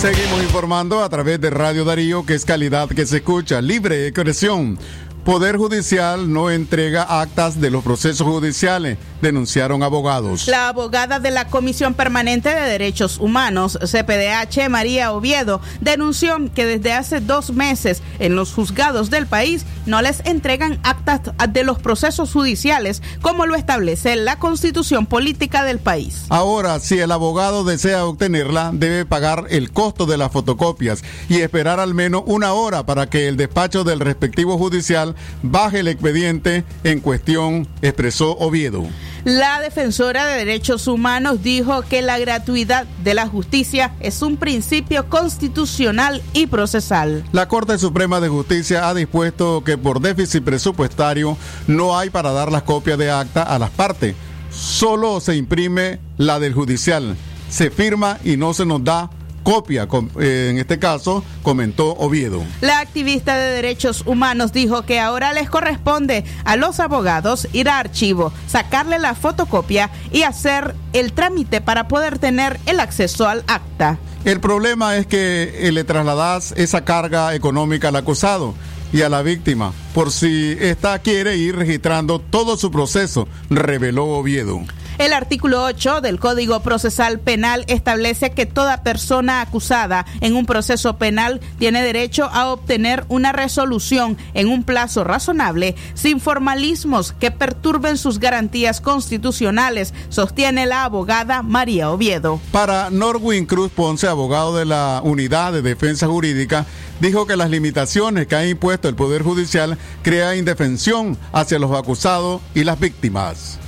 [0.06, 4.13] Seguimos informando a través de Radio Darío, que es calidad que se escucha, libre de
[4.13, 4.78] conexión
[5.25, 10.47] Poder Judicial no entrega actas de los procesos judiciales, denunciaron abogados.
[10.47, 16.93] La abogada de la Comisión Permanente de Derechos Humanos, CPDH, María Oviedo, denunció que desde
[16.93, 22.31] hace dos meses en los juzgados del país no les entregan actas de los procesos
[22.31, 26.25] judiciales como lo establece la constitución política del país.
[26.29, 31.79] Ahora, si el abogado desea obtenerla, debe pagar el costo de las fotocopias y esperar
[31.79, 36.99] al menos una hora para que el despacho del respectivo judicial baje el expediente en
[36.99, 38.85] cuestión, expresó Oviedo.
[39.25, 45.09] La defensora de derechos humanos dijo que la gratuidad de la justicia es un principio
[45.09, 47.23] constitucional y procesal.
[47.31, 52.51] La Corte Suprema de Justicia ha dispuesto que por déficit presupuestario no hay para dar
[52.51, 54.15] las copias de acta a las partes.
[54.51, 57.15] Solo se imprime la del judicial.
[57.49, 59.09] Se firma y no se nos da
[59.46, 59.87] copia,
[60.19, 62.43] eh, en este caso, comentó Oviedo.
[62.62, 67.77] La activista de derechos humanos dijo que ahora les corresponde a los abogados ir a
[67.77, 74.00] archivo, sacarle la fotocopia y hacer el trámite para poder tener el acceso al acta.
[74.25, 78.56] El problema es que le trasladas esa carga económica al acusado
[78.91, 84.62] y a la víctima, por si ésta quiere ir registrando todo su proceso, reveló Oviedo.
[84.98, 90.98] El artículo 8 del Código Procesal Penal establece que toda persona acusada en un proceso
[90.98, 97.98] penal tiene derecho a obtener una resolución en un plazo razonable, sin formalismos que perturben
[97.98, 102.39] sus garantías constitucionales, sostiene la abogada María Oviedo.
[102.54, 106.65] Para Norwin Cruz Ponce, abogado de la Unidad de Defensa Jurídica,
[107.02, 112.41] dijo que las limitaciones que ha impuesto el Poder Judicial crea indefensión hacia los acusados
[112.54, 113.60] y las víctimas.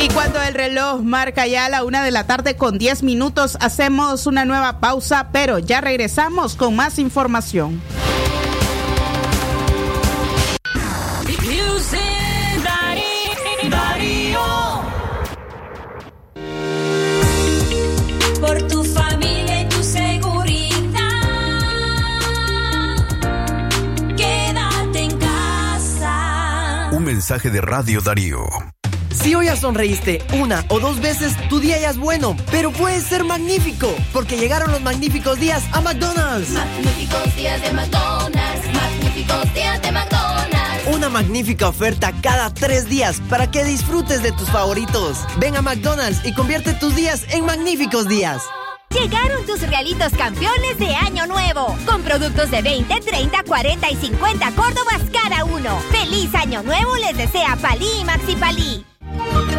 [0.00, 4.26] Y cuando el reloj marca ya la una de la tarde con 10 minutos, hacemos
[4.26, 7.80] una nueva pausa, pero ya regresamos con más información.
[27.18, 28.46] Mensaje de Radio Darío.
[29.10, 33.00] Si hoy ya sonreíste una o dos veces, tu día ya es bueno, pero puede
[33.00, 36.50] ser magnífico, porque llegaron los magníficos días a McDonald's.
[36.50, 38.72] Magníficos días de McDonald's.
[38.72, 40.94] Magníficos días de McDonald's.
[40.94, 45.18] Una magnífica oferta cada tres días para que disfrutes de tus favoritos.
[45.40, 48.42] Ven a McDonald's y convierte tus días en magníficos días.
[48.90, 54.50] Llegaron tus realitos campeones de Año Nuevo, con productos de 20, 30, 40 y 50
[54.52, 55.78] Córdobas cada uno.
[55.90, 58.84] ¡Feliz Año Nuevo les desea Palí y Maxi Palí!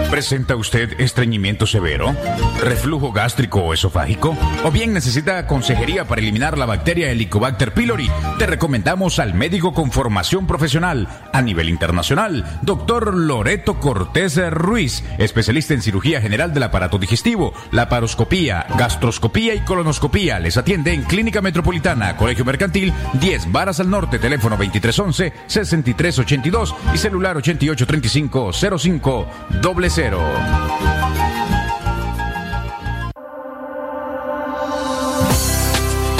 [0.09, 2.15] ¿Presenta usted estreñimiento severo?
[2.61, 4.35] ¿Reflujo gástrico o esofágico?
[4.63, 8.09] ¿O bien necesita consejería para eliminar la bacteria Helicobacter pylori?
[8.39, 15.75] Te recomendamos al médico con formación profesional a nivel internacional, doctor Loreto Cortés Ruiz, especialista
[15.75, 20.39] en cirugía general del aparato digestivo, laparoscopía, gastroscopía y colonoscopía.
[20.39, 27.37] Les atiende en Clínica Metropolitana, Colegio Mercantil, 10 Varas al Norte, teléfono 2311-6382 y celular
[27.37, 29.27] 883505
[29.61, 30.21] doble cero.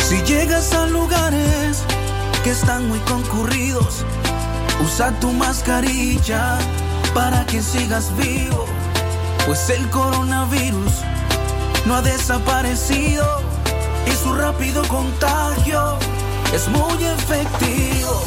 [0.07, 1.83] Si llegas a lugares
[2.43, 4.05] que están muy concurridos,
[4.83, 6.57] usa tu mascarilla
[7.13, 8.65] para que sigas vivo,
[9.45, 10.93] pues el coronavirus
[11.85, 13.25] no ha desaparecido
[14.05, 15.97] y su rápido contagio
[16.53, 18.23] es muy efectivo.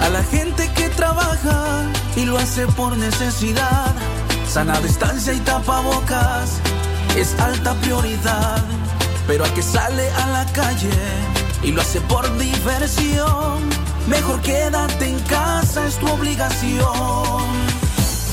[0.00, 1.84] A la gente que trabaja
[2.16, 3.94] y lo hace por necesidad,
[4.52, 6.60] sana distancia y tapabocas
[7.16, 8.62] es alta prioridad.
[9.26, 10.90] Pero al que sale a la calle
[11.62, 13.70] y lo hace por diversión,
[14.08, 17.46] mejor quédate en casa, es tu obligación.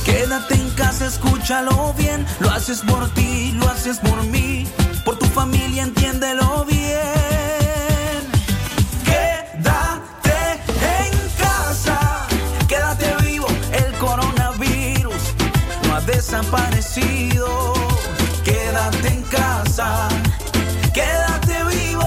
[0.03, 4.67] Quédate en casa, escúchalo bien, lo haces por ti, lo haces por mí,
[5.05, 6.78] por tu familia, entiéndelo bien.
[16.29, 17.73] Desaparecido.
[18.43, 20.07] Quédate en casa,
[20.93, 22.05] quédate vivo,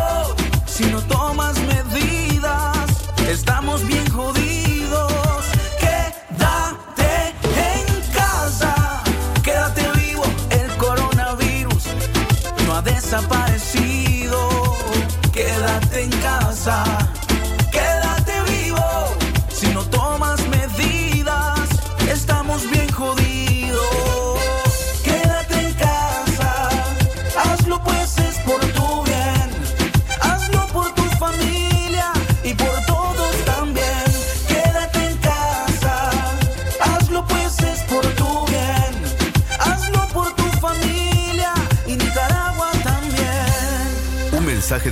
[0.65, 2.87] si no tomas medidas,
[3.29, 5.43] estamos bien jodidos.
[5.81, 7.35] Quédate
[7.75, 9.03] en casa,
[9.43, 11.85] quédate vivo, el coronavirus
[12.65, 14.39] no ha desaparecido.
[15.33, 16.85] Quédate en casa,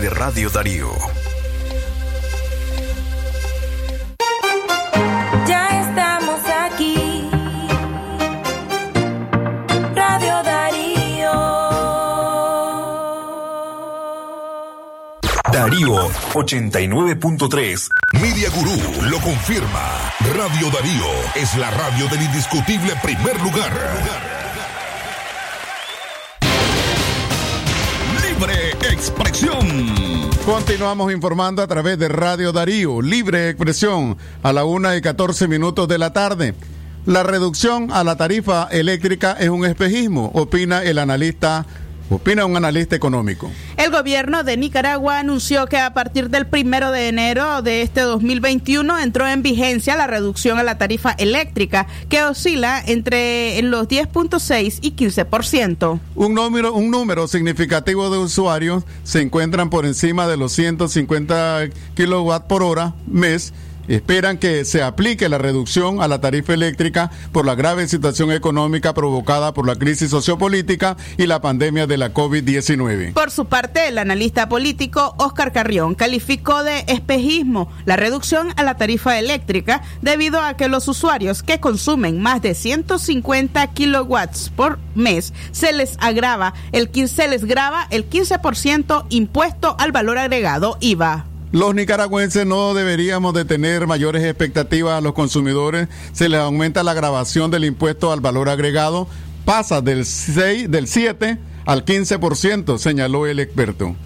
[0.00, 0.90] de Radio Darío.
[5.46, 7.28] Ya estamos aquí.
[9.94, 11.32] Radio Darío.
[15.52, 17.88] Darío 89.3.
[18.20, 20.12] Media Gurú lo confirma.
[20.34, 23.72] Radio Darío es la radio del indiscutible primer lugar.
[28.22, 29.49] Libre expresión.
[30.46, 35.86] Continuamos informando a través de Radio Darío, libre expresión, a la una y 14 minutos
[35.86, 36.54] de la tarde.
[37.04, 41.66] La reducción a la tarifa eléctrica es un espejismo, opina el analista,
[42.10, 43.50] opina un analista económico.
[43.76, 48.98] El gobierno de Nicaragua anunció que a partir del primero de enero de este 2021
[48.98, 54.92] entró en vigencia la reducción a la tarifa eléctrica, que oscila entre los 10.6 y
[54.92, 56.00] 15%.
[56.16, 62.46] Un número, un número significativo de usuarios se encuentran por encima de los 150 kilowatts
[62.46, 63.52] por hora mes.
[63.90, 68.94] Esperan que se aplique la reducción a la tarifa eléctrica por la grave situación económica
[68.94, 73.14] provocada por la crisis sociopolítica y la pandemia de la COVID-19.
[73.14, 78.76] Por su parte, el analista político Oscar Carrión calificó de espejismo la reducción a la
[78.76, 85.34] tarifa eléctrica debido a que los usuarios que consumen más de 150 kilowatts por mes
[85.50, 91.29] se les agrava el 15, se les grava el 15% impuesto al valor agregado IVA.
[91.52, 95.88] Los nicaragüenses no deberíamos de tener mayores expectativas a los consumidores.
[96.12, 99.08] Se les aumenta la grabación del impuesto al valor agregado,
[99.44, 103.96] pasa del 6, del 7 al 15%, señaló el experto.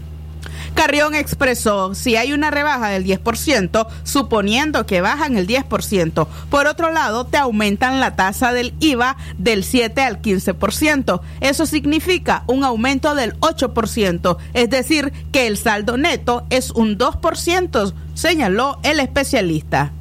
[0.75, 6.91] Carrión expresó, si hay una rebaja del 10%, suponiendo que bajan el 10%, por otro
[6.91, 11.20] lado, te aumentan la tasa del IVA del 7 al 15%.
[11.41, 17.95] Eso significa un aumento del 8%, es decir, que el saldo neto es un 2%,
[18.14, 19.93] señaló el especialista.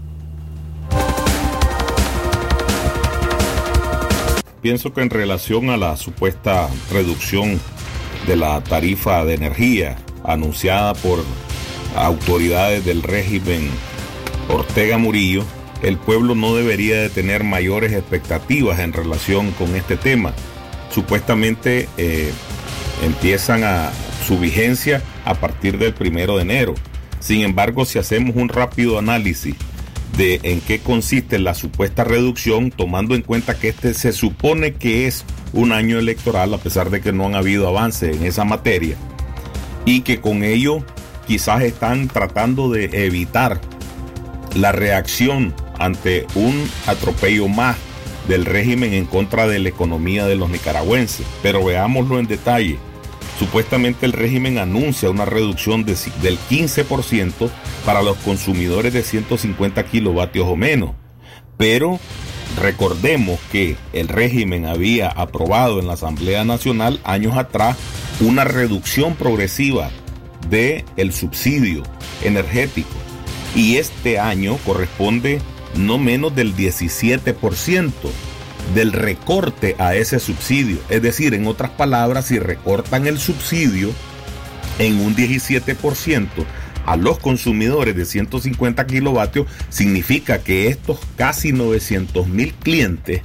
[4.61, 7.59] Pienso que en relación a la supuesta reducción
[8.25, 11.23] de la tarifa de energía anunciada por
[11.95, 13.69] autoridades del régimen
[14.49, 15.43] Ortega Murillo,
[15.81, 20.33] el pueblo no debería de tener mayores expectativas en relación con este tema.
[20.89, 22.31] Supuestamente eh,
[23.03, 23.91] empiezan a
[24.25, 26.73] su vigencia a partir del primero de enero.
[27.19, 29.55] Sin embargo, si hacemos un rápido análisis
[30.17, 35.07] de en qué consiste la supuesta reducción, tomando en cuenta que este se supone que
[35.07, 38.95] es un año electoral, a pesar de que no han habido avances en esa materia,
[39.85, 40.83] y que con ello
[41.27, 43.59] quizás están tratando de evitar
[44.55, 47.77] la reacción ante un atropello más
[48.27, 51.25] del régimen en contra de la economía de los nicaragüenses.
[51.41, 52.77] Pero veámoslo en detalle.
[53.39, 57.49] Supuestamente el régimen anuncia una reducción de, del 15%
[57.85, 60.91] para los consumidores de 150 kilovatios o menos.
[61.57, 61.99] Pero
[62.61, 67.75] recordemos que el régimen había aprobado en la Asamblea Nacional años atrás
[68.19, 69.89] una reducción progresiva
[70.49, 71.83] del el subsidio
[72.23, 72.89] energético.
[73.55, 75.41] Y este año corresponde
[75.75, 77.91] no menos del 17%
[78.73, 80.77] del recorte a ese subsidio.
[80.89, 83.91] Es decir, en otras palabras, si recortan el subsidio
[84.79, 86.27] en un 17%
[86.85, 93.21] a los consumidores de 150 kilovatios, significa que estos casi 900 mil clientes,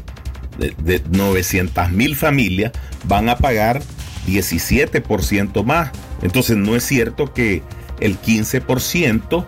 [0.58, 2.72] de, de 900 mil familias,
[3.04, 3.82] van a pagar
[4.28, 5.90] 17% más.
[6.22, 7.62] Entonces no es cierto que
[8.00, 9.44] el 15%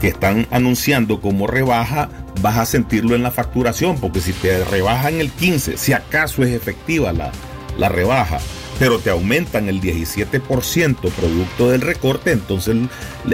[0.00, 2.08] que están anunciando como rebaja,
[2.40, 6.50] vas a sentirlo en la facturación, porque si te rebajan el 15, si acaso es
[6.50, 7.30] efectiva la,
[7.78, 8.40] la rebaja,
[8.80, 12.76] pero te aumentan el 17% producto del recorte, entonces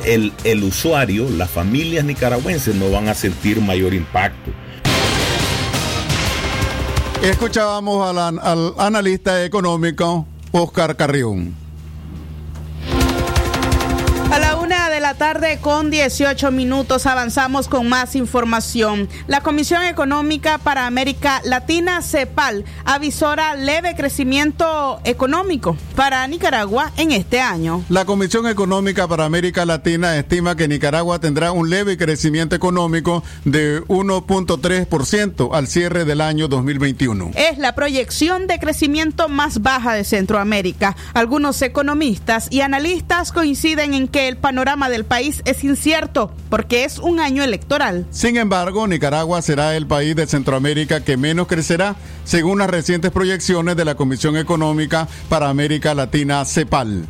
[0.05, 4.51] el, el, usuario, las familias nicaragüenses no van a sentir mayor impacto.
[7.23, 11.68] Escuchábamos al analista económico Oscar Carrión.
[15.09, 19.09] La de tarde con 18 minutos avanzamos con más información.
[19.27, 27.41] La Comisión Económica para América Latina, CEPAL, avisora leve crecimiento económico para Nicaragua en este
[27.41, 27.85] año.
[27.89, 33.83] La Comisión Económica para América Latina estima que Nicaragua tendrá un leve crecimiento económico de
[33.85, 37.31] 1.3% al cierre del año 2021.
[37.35, 40.97] Es la proyección de crecimiento más baja de Centroamérica.
[41.15, 46.99] Algunos economistas y analistas coinciden en que el panorama del país es incierto porque es
[46.99, 48.05] un año electoral.
[48.11, 51.95] Sin embargo, Nicaragua será el país de Centroamérica que menos crecerá,
[52.25, 57.07] según las recientes proyecciones de la Comisión Económica para América Latina, CEPAL.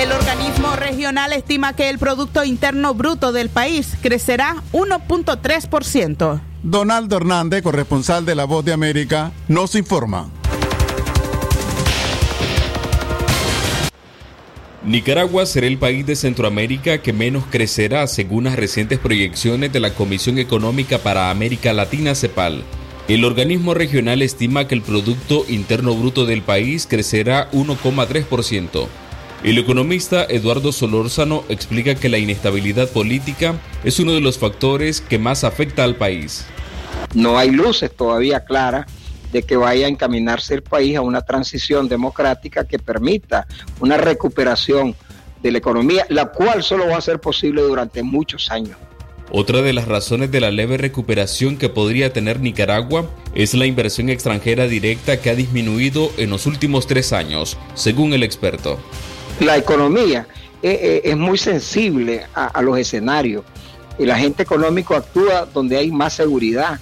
[0.00, 6.40] El organismo regional estima que el Producto Interno Bruto del país crecerá 1.3%.
[6.64, 10.28] Donaldo Hernández, corresponsal de La Voz de América, nos informa.
[14.86, 19.94] Nicaragua será el país de Centroamérica que menos crecerá según las recientes proyecciones de la
[19.94, 22.62] Comisión Económica para América Latina CEPAL.
[23.08, 28.86] El organismo regional estima que el Producto Interno Bruto del país crecerá 1,3%.
[29.42, 33.54] El economista Eduardo Solórzano explica que la inestabilidad política
[33.84, 36.44] es uno de los factores que más afecta al país.
[37.14, 38.86] No hay luces todavía claras
[39.34, 43.48] de que vaya a encaminarse el país a una transición democrática que permita
[43.80, 44.94] una recuperación
[45.42, 48.76] de la economía, la cual solo va a ser posible durante muchos años.
[49.32, 54.08] Otra de las razones de la leve recuperación que podría tener Nicaragua es la inversión
[54.08, 58.78] extranjera directa que ha disminuido en los últimos tres años, según el experto.
[59.40, 60.28] La economía
[60.62, 63.42] es, es muy sensible a, a los escenarios.
[63.98, 66.78] El agente económico actúa donde hay más seguridad,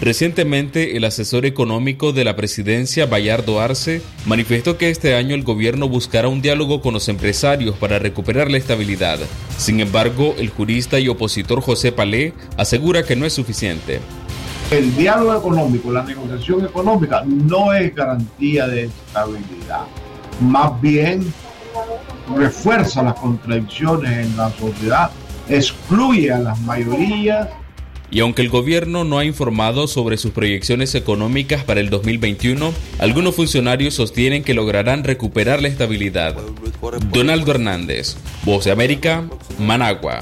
[0.00, 5.88] Recientemente, el asesor económico de la presidencia, Bayardo Arce, manifestó que este año el gobierno
[5.88, 9.18] buscará un diálogo con los empresarios para recuperar la estabilidad.
[9.56, 14.00] Sin embargo, el jurista y opositor José Palé asegura que no es suficiente.
[14.70, 19.86] El diálogo económico, la negociación económica no es garantía de estabilidad.
[20.40, 21.32] Más bien
[22.36, 25.10] refuerza las contradicciones en la sociedad,
[25.48, 27.48] excluye a las mayorías
[28.10, 33.34] y aunque el gobierno no ha informado sobre sus proyecciones económicas para el 2021, algunos
[33.34, 36.36] funcionarios sostienen que lograrán recuperar la estabilidad.
[37.12, 39.24] Donaldo Hernández, Voz de América,
[39.58, 40.20] Managua.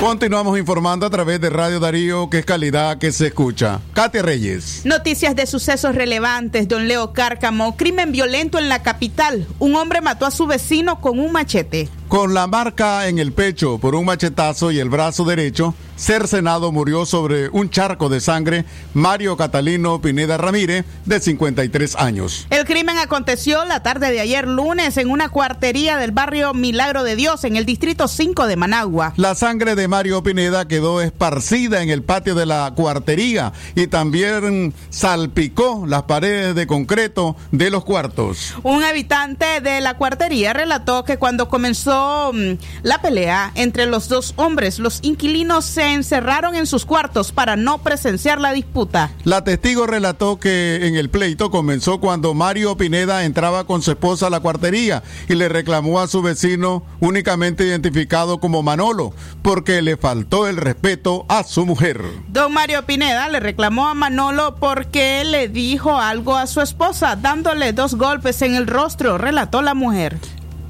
[0.00, 3.80] Continuamos informando a través de Radio Darío, que es calidad que se escucha.
[3.94, 4.82] Katia Reyes.
[4.84, 6.68] Noticias de sucesos relevantes.
[6.68, 9.46] Don Leo Cárcamo, crimen violento en la capital.
[9.60, 11.88] Un hombre mató a su vecino con un machete.
[12.08, 17.06] Con la marca en el pecho por un machetazo y el brazo derecho, cercenado murió
[17.06, 22.46] sobre un charco de sangre Mario Catalino Pineda Ramírez, de 53 años.
[22.50, 27.16] El crimen aconteció la tarde de ayer lunes en una cuartería del barrio Milagro de
[27.16, 29.14] Dios, en el distrito 5 de Managua.
[29.16, 34.74] La sangre de Mario Pineda quedó esparcida en el patio de la cuartería y también
[34.90, 38.54] salpicó las paredes de concreto de los cuartos.
[38.62, 41.93] Un habitante de la cuartería relató que cuando comenzó
[42.32, 47.56] mm, la pelea entre los dos hombres, los inquilinos se encerraron en sus cuartos para
[47.56, 49.12] no presenciar la disputa.
[49.24, 54.26] La testigo relató que en el pleito comenzó cuando Mario Pineda entraba con su esposa
[54.26, 59.96] a la cuartería y le reclamó a su vecino, únicamente identificado como Manolo, porque le
[59.96, 62.00] faltó el respeto a su mujer.
[62.28, 67.72] Don Mario Pineda le reclamó a Manolo porque le dijo algo a su esposa, dándole
[67.72, 70.18] dos golpes en el rostro, relató la mujer.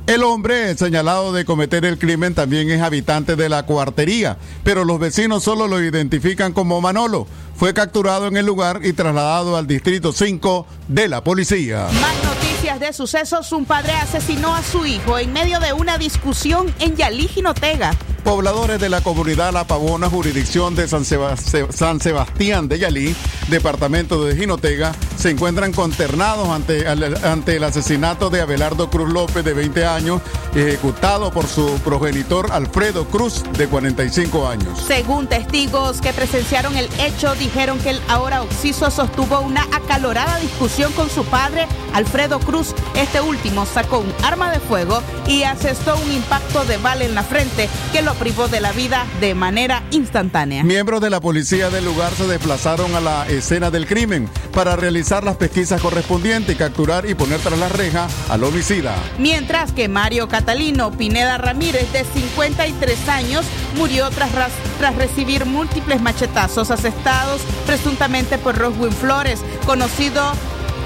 [0.06, 5.00] El hombre señalado de cometer el crimen también es habitante de la cuartería, pero los
[5.00, 7.26] vecinos solo lo identifican como Manolo.
[7.56, 11.86] Fue capturado en el lugar y trasladado al distrito 5 de la policía.
[12.00, 13.52] Más noticias de sucesos.
[13.52, 17.92] Un padre asesinó a su hijo en medio de una discusión en Yalí, Jinotega.
[18.24, 23.14] Pobladores de la comunidad La Pavona, jurisdicción de San, Seba- Se- San Sebastián de Yalí,
[23.48, 29.44] departamento de Jinotega, se encuentran consternados ante, al- ante el asesinato de Abelardo Cruz López,
[29.44, 30.22] de 20 años,
[30.54, 34.82] ejecutado por su progenitor Alfredo Cruz, de 45 años.
[34.86, 40.92] Según testigos que presenciaron el hecho, dijeron que el ahora occiso sostuvo una acalorada discusión
[40.92, 42.74] con su padre, Alfredo Cruz.
[42.94, 47.22] Este último sacó un arma de fuego y asestó un impacto de bala en la
[47.22, 50.64] frente que lo privó de la vida de manera instantánea.
[50.64, 55.22] Miembros de la policía del lugar se desplazaron a la escena del crimen para realizar
[55.22, 58.94] las pesquisas correspondientes y capturar y poner tras la reja al homicida.
[59.18, 63.44] Mientras que Mario Catalino Pineda Ramírez, de 53 años,
[63.76, 70.22] murió tras, ras- tras recibir múltiples machetazos asestados presuntamente por Roswin Flores, conocido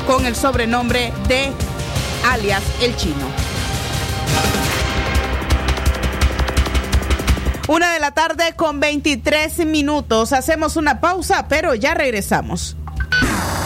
[0.07, 1.51] con el sobrenombre de
[2.31, 3.27] alias El Chino.
[7.69, 10.33] Una de la tarde con 23 minutos.
[10.33, 12.77] Hacemos una pausa, pero ya regresamos.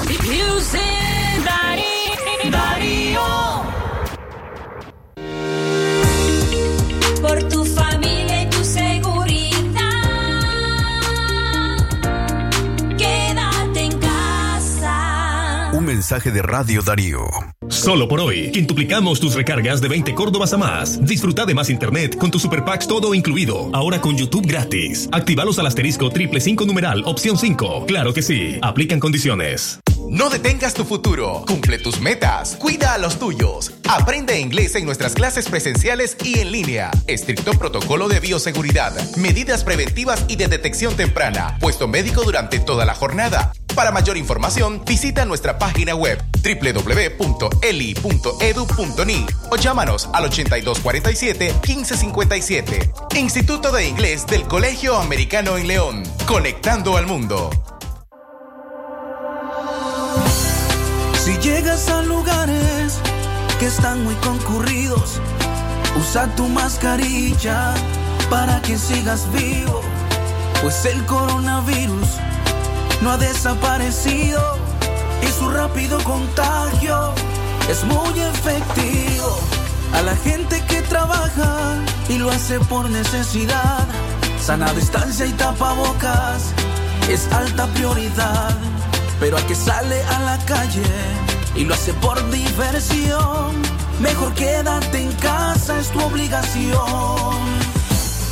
[0.05, 0.13] Por
[16.03, 17.21] mensaje de Radio Darío.
[17.69, 21.01] Solo por hoy, quintuplicamos tus recargas de 20 Córdobas a más.
[21.07, 23.71] Disfruta de más internet con tu Super Packs todo incluido.
[23.73, 25.09] Ahora con YouTube gratis.
[25.13, 27.87] Actívalos al asterisco triple 5 numeral opción 5.
[27.87, 28.59] Claro que sí.
[28.63, 29.79] Aplican condiciones.
[30.11, 33.73] No detengas tu futuro, cumple tus metas, cuida a los tuyos.
[33.89, 36.91] Aprende inglés en nuestras clases presenciales y en línea.
[37.07, 41.57] Estricto protocolo de bioseguridad, medidas preventivas y de detección temprana.
[41.61, 43.53] Puesto médico durante toda la jornada.
[43.75, 53.17] Para mayor información, visita nuestra página web www.eli.edu.ni o llámanos al 8247-1557.
[53.17, 56.03] Instituto de Inglés del Colegio Americano en León.
[56.27, 57.49] Conectando al mundo.
[61.25, 62.99] Si llegas a lugares
[63.59, 65.19] que están muy concurridos,
[65.99, 67.73] usa tu mascarilla
[68.29, 69.81] para que sigas vivo,
[70.61, 72.19] pues el coronavirus
[73.03, 74.41] no ha desaparecido
[75.23, 77.13] y su rápido contagio
[77.69, 79.39] es muy efectivo.
[79.93, 81.77] A la gente que trabaja
[82.09, 83.87] y lo hace por necesidad,
[84.41, 86.53] sana distancia y tapabocas
[87.11, 88.57] es alta prioridad.
[89.19, 90.83] Pero al que sale a la calle
[91.57, 93.63] y lo hace por diversión,
[94.01, 97.52] mejor quédate en casa, es tu obligación.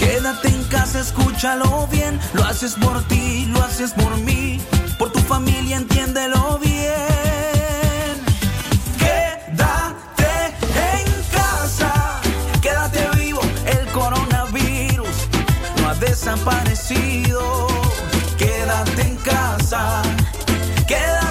[0.01, 4.59] Quédate en casa, escúchalo bien, lo haces por ti, lo haces por mí,
[4.99, 8.15] por tu familia, entiéndelo bien.
[8.99, 10.33] Quédate
[10.97, 12.19] en casa,
[12.63, 15.17] quédate vivo, el coronavirus
[15.77, 17.67] no ha desaparecido.
[18.39, 20.01] Quédate en casa,
[20.89, 21.30] quédate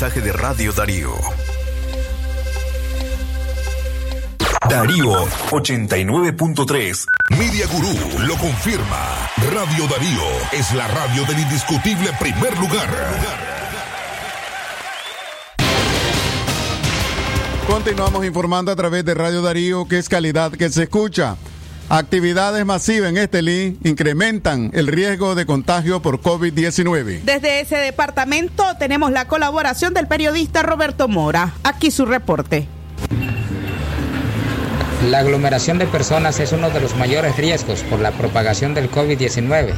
[0.00, 1.12] mensaje de Radio Darío.
[4.66, 7.04] Darío 89.3.
[7.38, 9.28] Media Gurú lo confirma.
[9.52, 10.22] Radio Darío
[10.52, 12.88] es la radio del indiscutible primer lugar.
[17.66, 21.36] Continuamos informando a través de Radio Darío que es calidad que se escucha.
[21.92, 27.22] Actividades masivas en Estelí incrementan el riesgo de contagio por COVID-19.
[27.22, 31.52] Desde ese departamento tenemos la colaboración del periodista Roberto Mora.
[31.64, 32.68] Aquí su reporte.
[35.10, 39.72] La aglomeración de personas es uno de los mayores riesgos por la propagación del COVID-19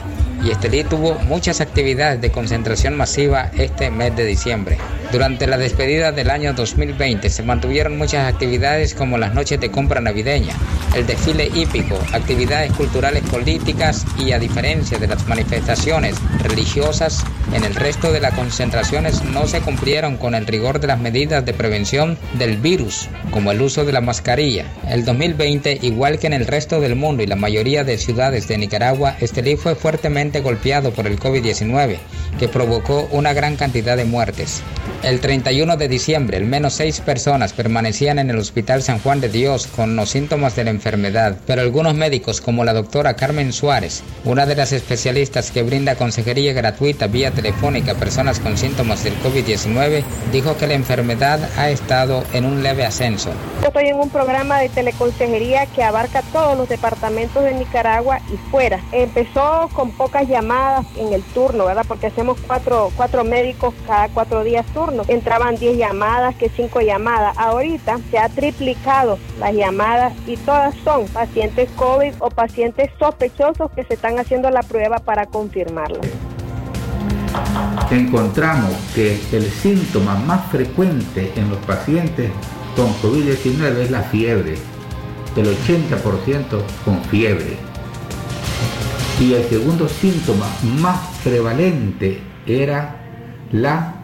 [0.44, 4.76] y Estelí tuvo muchas actividades de concentración masiva este mes de diciembre.
[5.12, 10.00] Durante la despedida del año 2020 se mantuvieron muchas actividades como las noches de compra
[10.00, 10.54] navideña,
[10.96, 17.74] el desfile hípico, actividades culturales políticas y a diferencia de las manifestaciones religiosas, en el
[17.74, 22.16] resto de las concentraciones no se cumplieron con el rigor de las medidas de prevención
[22.38, 24.64] del virus, como el uso de la mascarilla.
[24.88, 28.56] El 2020, igual que en el resto del mundo y la mayoría de ciudades de
[28.56, 31.98] Nicaragua, Estelí fue fuertemente golpeado por el COVID-19,
[32.38, 34.62] que provocó una gran cantidad de muertes.
[35.02, 39.28] El 31 de diciembre, al menos seis personas permanecían en el Hospital San Juan de
[39.28, 44.04] Dios con los síntomas de la enfermedad, pero algunos médicos, como la doctora Carmen Suárez,
[44.24, 49.20] una de las especialistas que brinda consejería gratuita vía telefónica a personas con síntomas del
[49.24, 53.32] COVID-19, dijo que la enfermedad ha estado en un leve ascenso.
[53.60, 58.36] Yo estoy en un programa de teleconsejería que abarca todos los departamentos de Nicaragua y
[58.52, 58.78] fuera.
[58.92, 61.84] Empezó con pocas llamadas en el turno, ¿verdad?
[61.88, 64.91] Porque hacemos cuatro, cuatro médicos cada cuatro días turno.
[65.08, 67.36] Entraban 10 llamadas, que cinco llamadas.
[67.38, 73.84] Ahorita se ha triplicado las llamadas y todas son pacientes COVID o pacientes sospechosos que
[73.84, 76.00] se están haciendo la prueba para confirmarla.
[77.90, 82.30] Encontramos que el síntoma más frecuente en los pacientes
[82.76, 84.54] con COVID-19 es la fiebre,
[85.36, 87.56] el 80% con fiebre.
[89.20, 90.46] Y el segundo síntoma
[90.80, 92.96] más prevalente era
[93.52, 94.01] la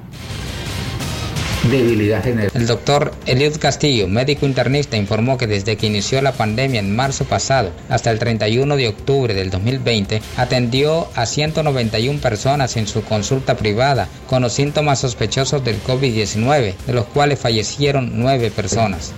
[1.71, 2.51] debilidad general.
[2.55, 7.25] El doctor Eliud Castillo, médico internista, informó que desde que inició la pandemia en marzo
[7.25, 13.57] pasado hasta el 31 de octubre del 2020, atendió a 191 personas en su consulta
[13.57, 19.13] privada con los síntomas sospechosos del COVID-19, de los cuales fallecieron 9 personas.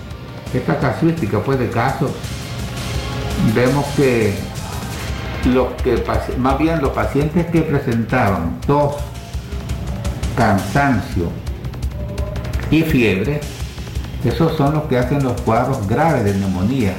[0.53, 2.11] Esta casuística pues de casos,
[3.55, 4.33] vemos que,
[5.45, 6.03] los que
[6.37, 8.95] más bien los pacientes que presentaban tos,
[10.35, 11.31] cansancio,
[12.71, 13.41] y fiebre,
[14.23, 16.93] esos son los que hacen los cuadros graves de neumonía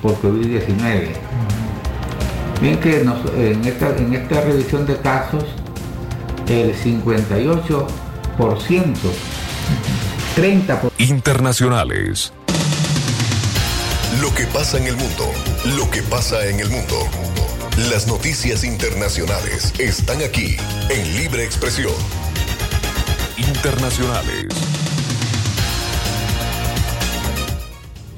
[0.00, 1.08] por COVID-19.
[2.60, 5.44] Bien que en, esta, en esta revisión de casos,
[6.48, 7.86] el 58%,
[10.36, 10.90] 30%.
[10.98, 12.32] Internacionales.
[14.20, 15.30] Lo que pasa en el mundo,
[15.76, 16.96] lo que pasa en el mundo.
[17.90, 20.56] Las noticias internacionales están aquí
[20.88, 21.92] en Libre Expresión.
[23.36, 24.46] Internacionales.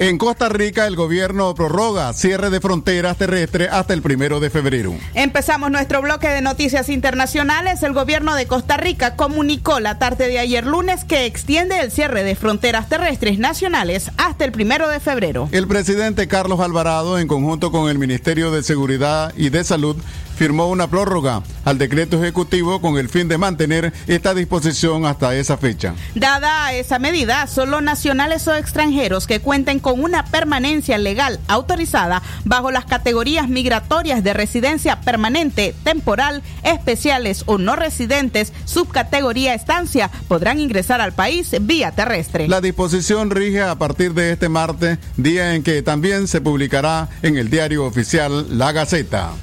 [0.01, 4.94] En Costa Rica, el gobierno prorroga cierre de fronteras terrestres hasta el primero de febrero.
[5.12, 7.82] Empezamos nuestro bloque de noticias internacionales.
[7.82, 12.24] El gobierno de Costa Rica comunicó la tarde de ayer lunes que extiende el cierre
[12.24, 15.51] de fronteras terrestres nacionales hasta el primero de febrero.
[15.53, 19.98] El presidente Carlos Alvarado, en conjunto con el Ministerio de Seguridad y de Salud,
[20.41, 25.59] firmó una prórroga al decreto ejecutivo con el fin de mantener esta disposición hasta esa
[25.59, 25.93] fecha.
[26.14, 32.70] Dada esa medida, solo nacionales o extranjeros que cuenten con una permanencia legal autorizada bajo
[32.70, 41.03] las categorías migratorias de residencia permanente, temporal, especiales o no residentes, subcategoría estancia, podrán ingresar
[41.03, 42.49] al país vía terrestre.
[42.49, 47.36] La disposición rige a partir de este martes, día en que también se publicará en
[47.36, 49.34] el diario oficial La Gaceta.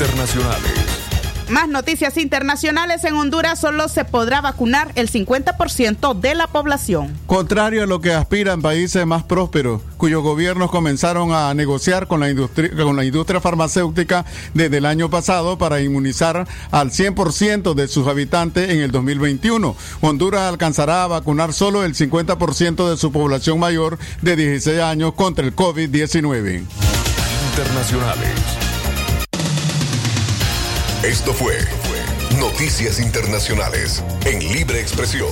[0.00, 0.72] Internacionales.
[1.50, 3.04] Más noticias internacionales.
[3.04, 7.18] En Honduras solo se podrá vacunar el 50% de la población.
[7.26, 12.30] Contrario a lo que aspiran países más prósperos, cuyos gobiernos comenzaron a negociar con la
[12.30, 14.24] industria, con la industria farmacéutica
[14.54, 19.76] desde el año pasado para inmunizar al 100% de sus habitantes en el 2021.
[20.00, 25.44] Honduras alcanzará a vacunar solo el 50% de su población mayor de 16 años contra
[25.44, 26.62] el COVID-19.
[27.50, 28.69] Internacionales.
[31.02, 31.56] Esto fue
[32.38, 35.30] Noticias Internacionales en Libre Expresión.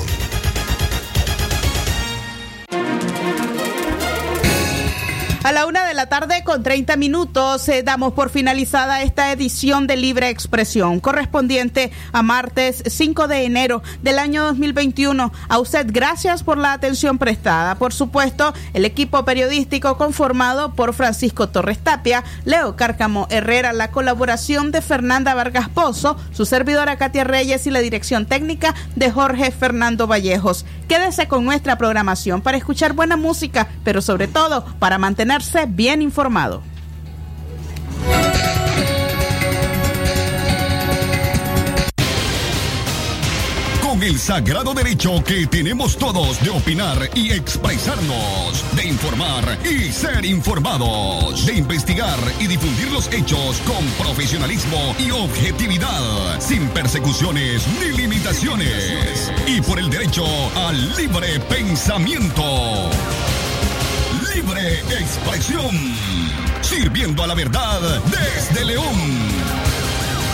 [5.45, 9.87] A la una de la tarde con 30 minutos eh, damos por finalizada esta edición
[9.87, 15.33] de Libre Expresión correspondiente a martes 5 de enero del año 2021.
[15.49, 17.77] A usted gracias por la atención prestada.
[17.77, 24.73] Por supuesto, el equipo periodístico conformado por Francisco Torres Tapia, Leo Cárcamo Herrera, la colaboración
[24.73, 30.09] de Fernanda Vargas Pozo, su servidora Katia Reyes y la dirección técnica de Jorge Fernando
[30.09, 30.67] Vallejos.
[30.89, 35.28] Quédese con nuestra programación para escuchar buena música, pero sobre todo para mantener
[35.69, 36.63] bien informado.
[43.83, 50.25] Con el sagrado derecho que tenemos todos de opinar y expresarnos, de informar y ser
[50.25, 59.33] informados, de investigar y difundir los hechos con profesionalismo y objetividad, sin persecuciones ni limitaciones,
[59.47, 60.25] y por el derecho
[60.57, 62.89] al libre pensamiento
[64.39, 65.75] libre expresión.
[66.61, 69.58] Sirviendo a la verdad desde León.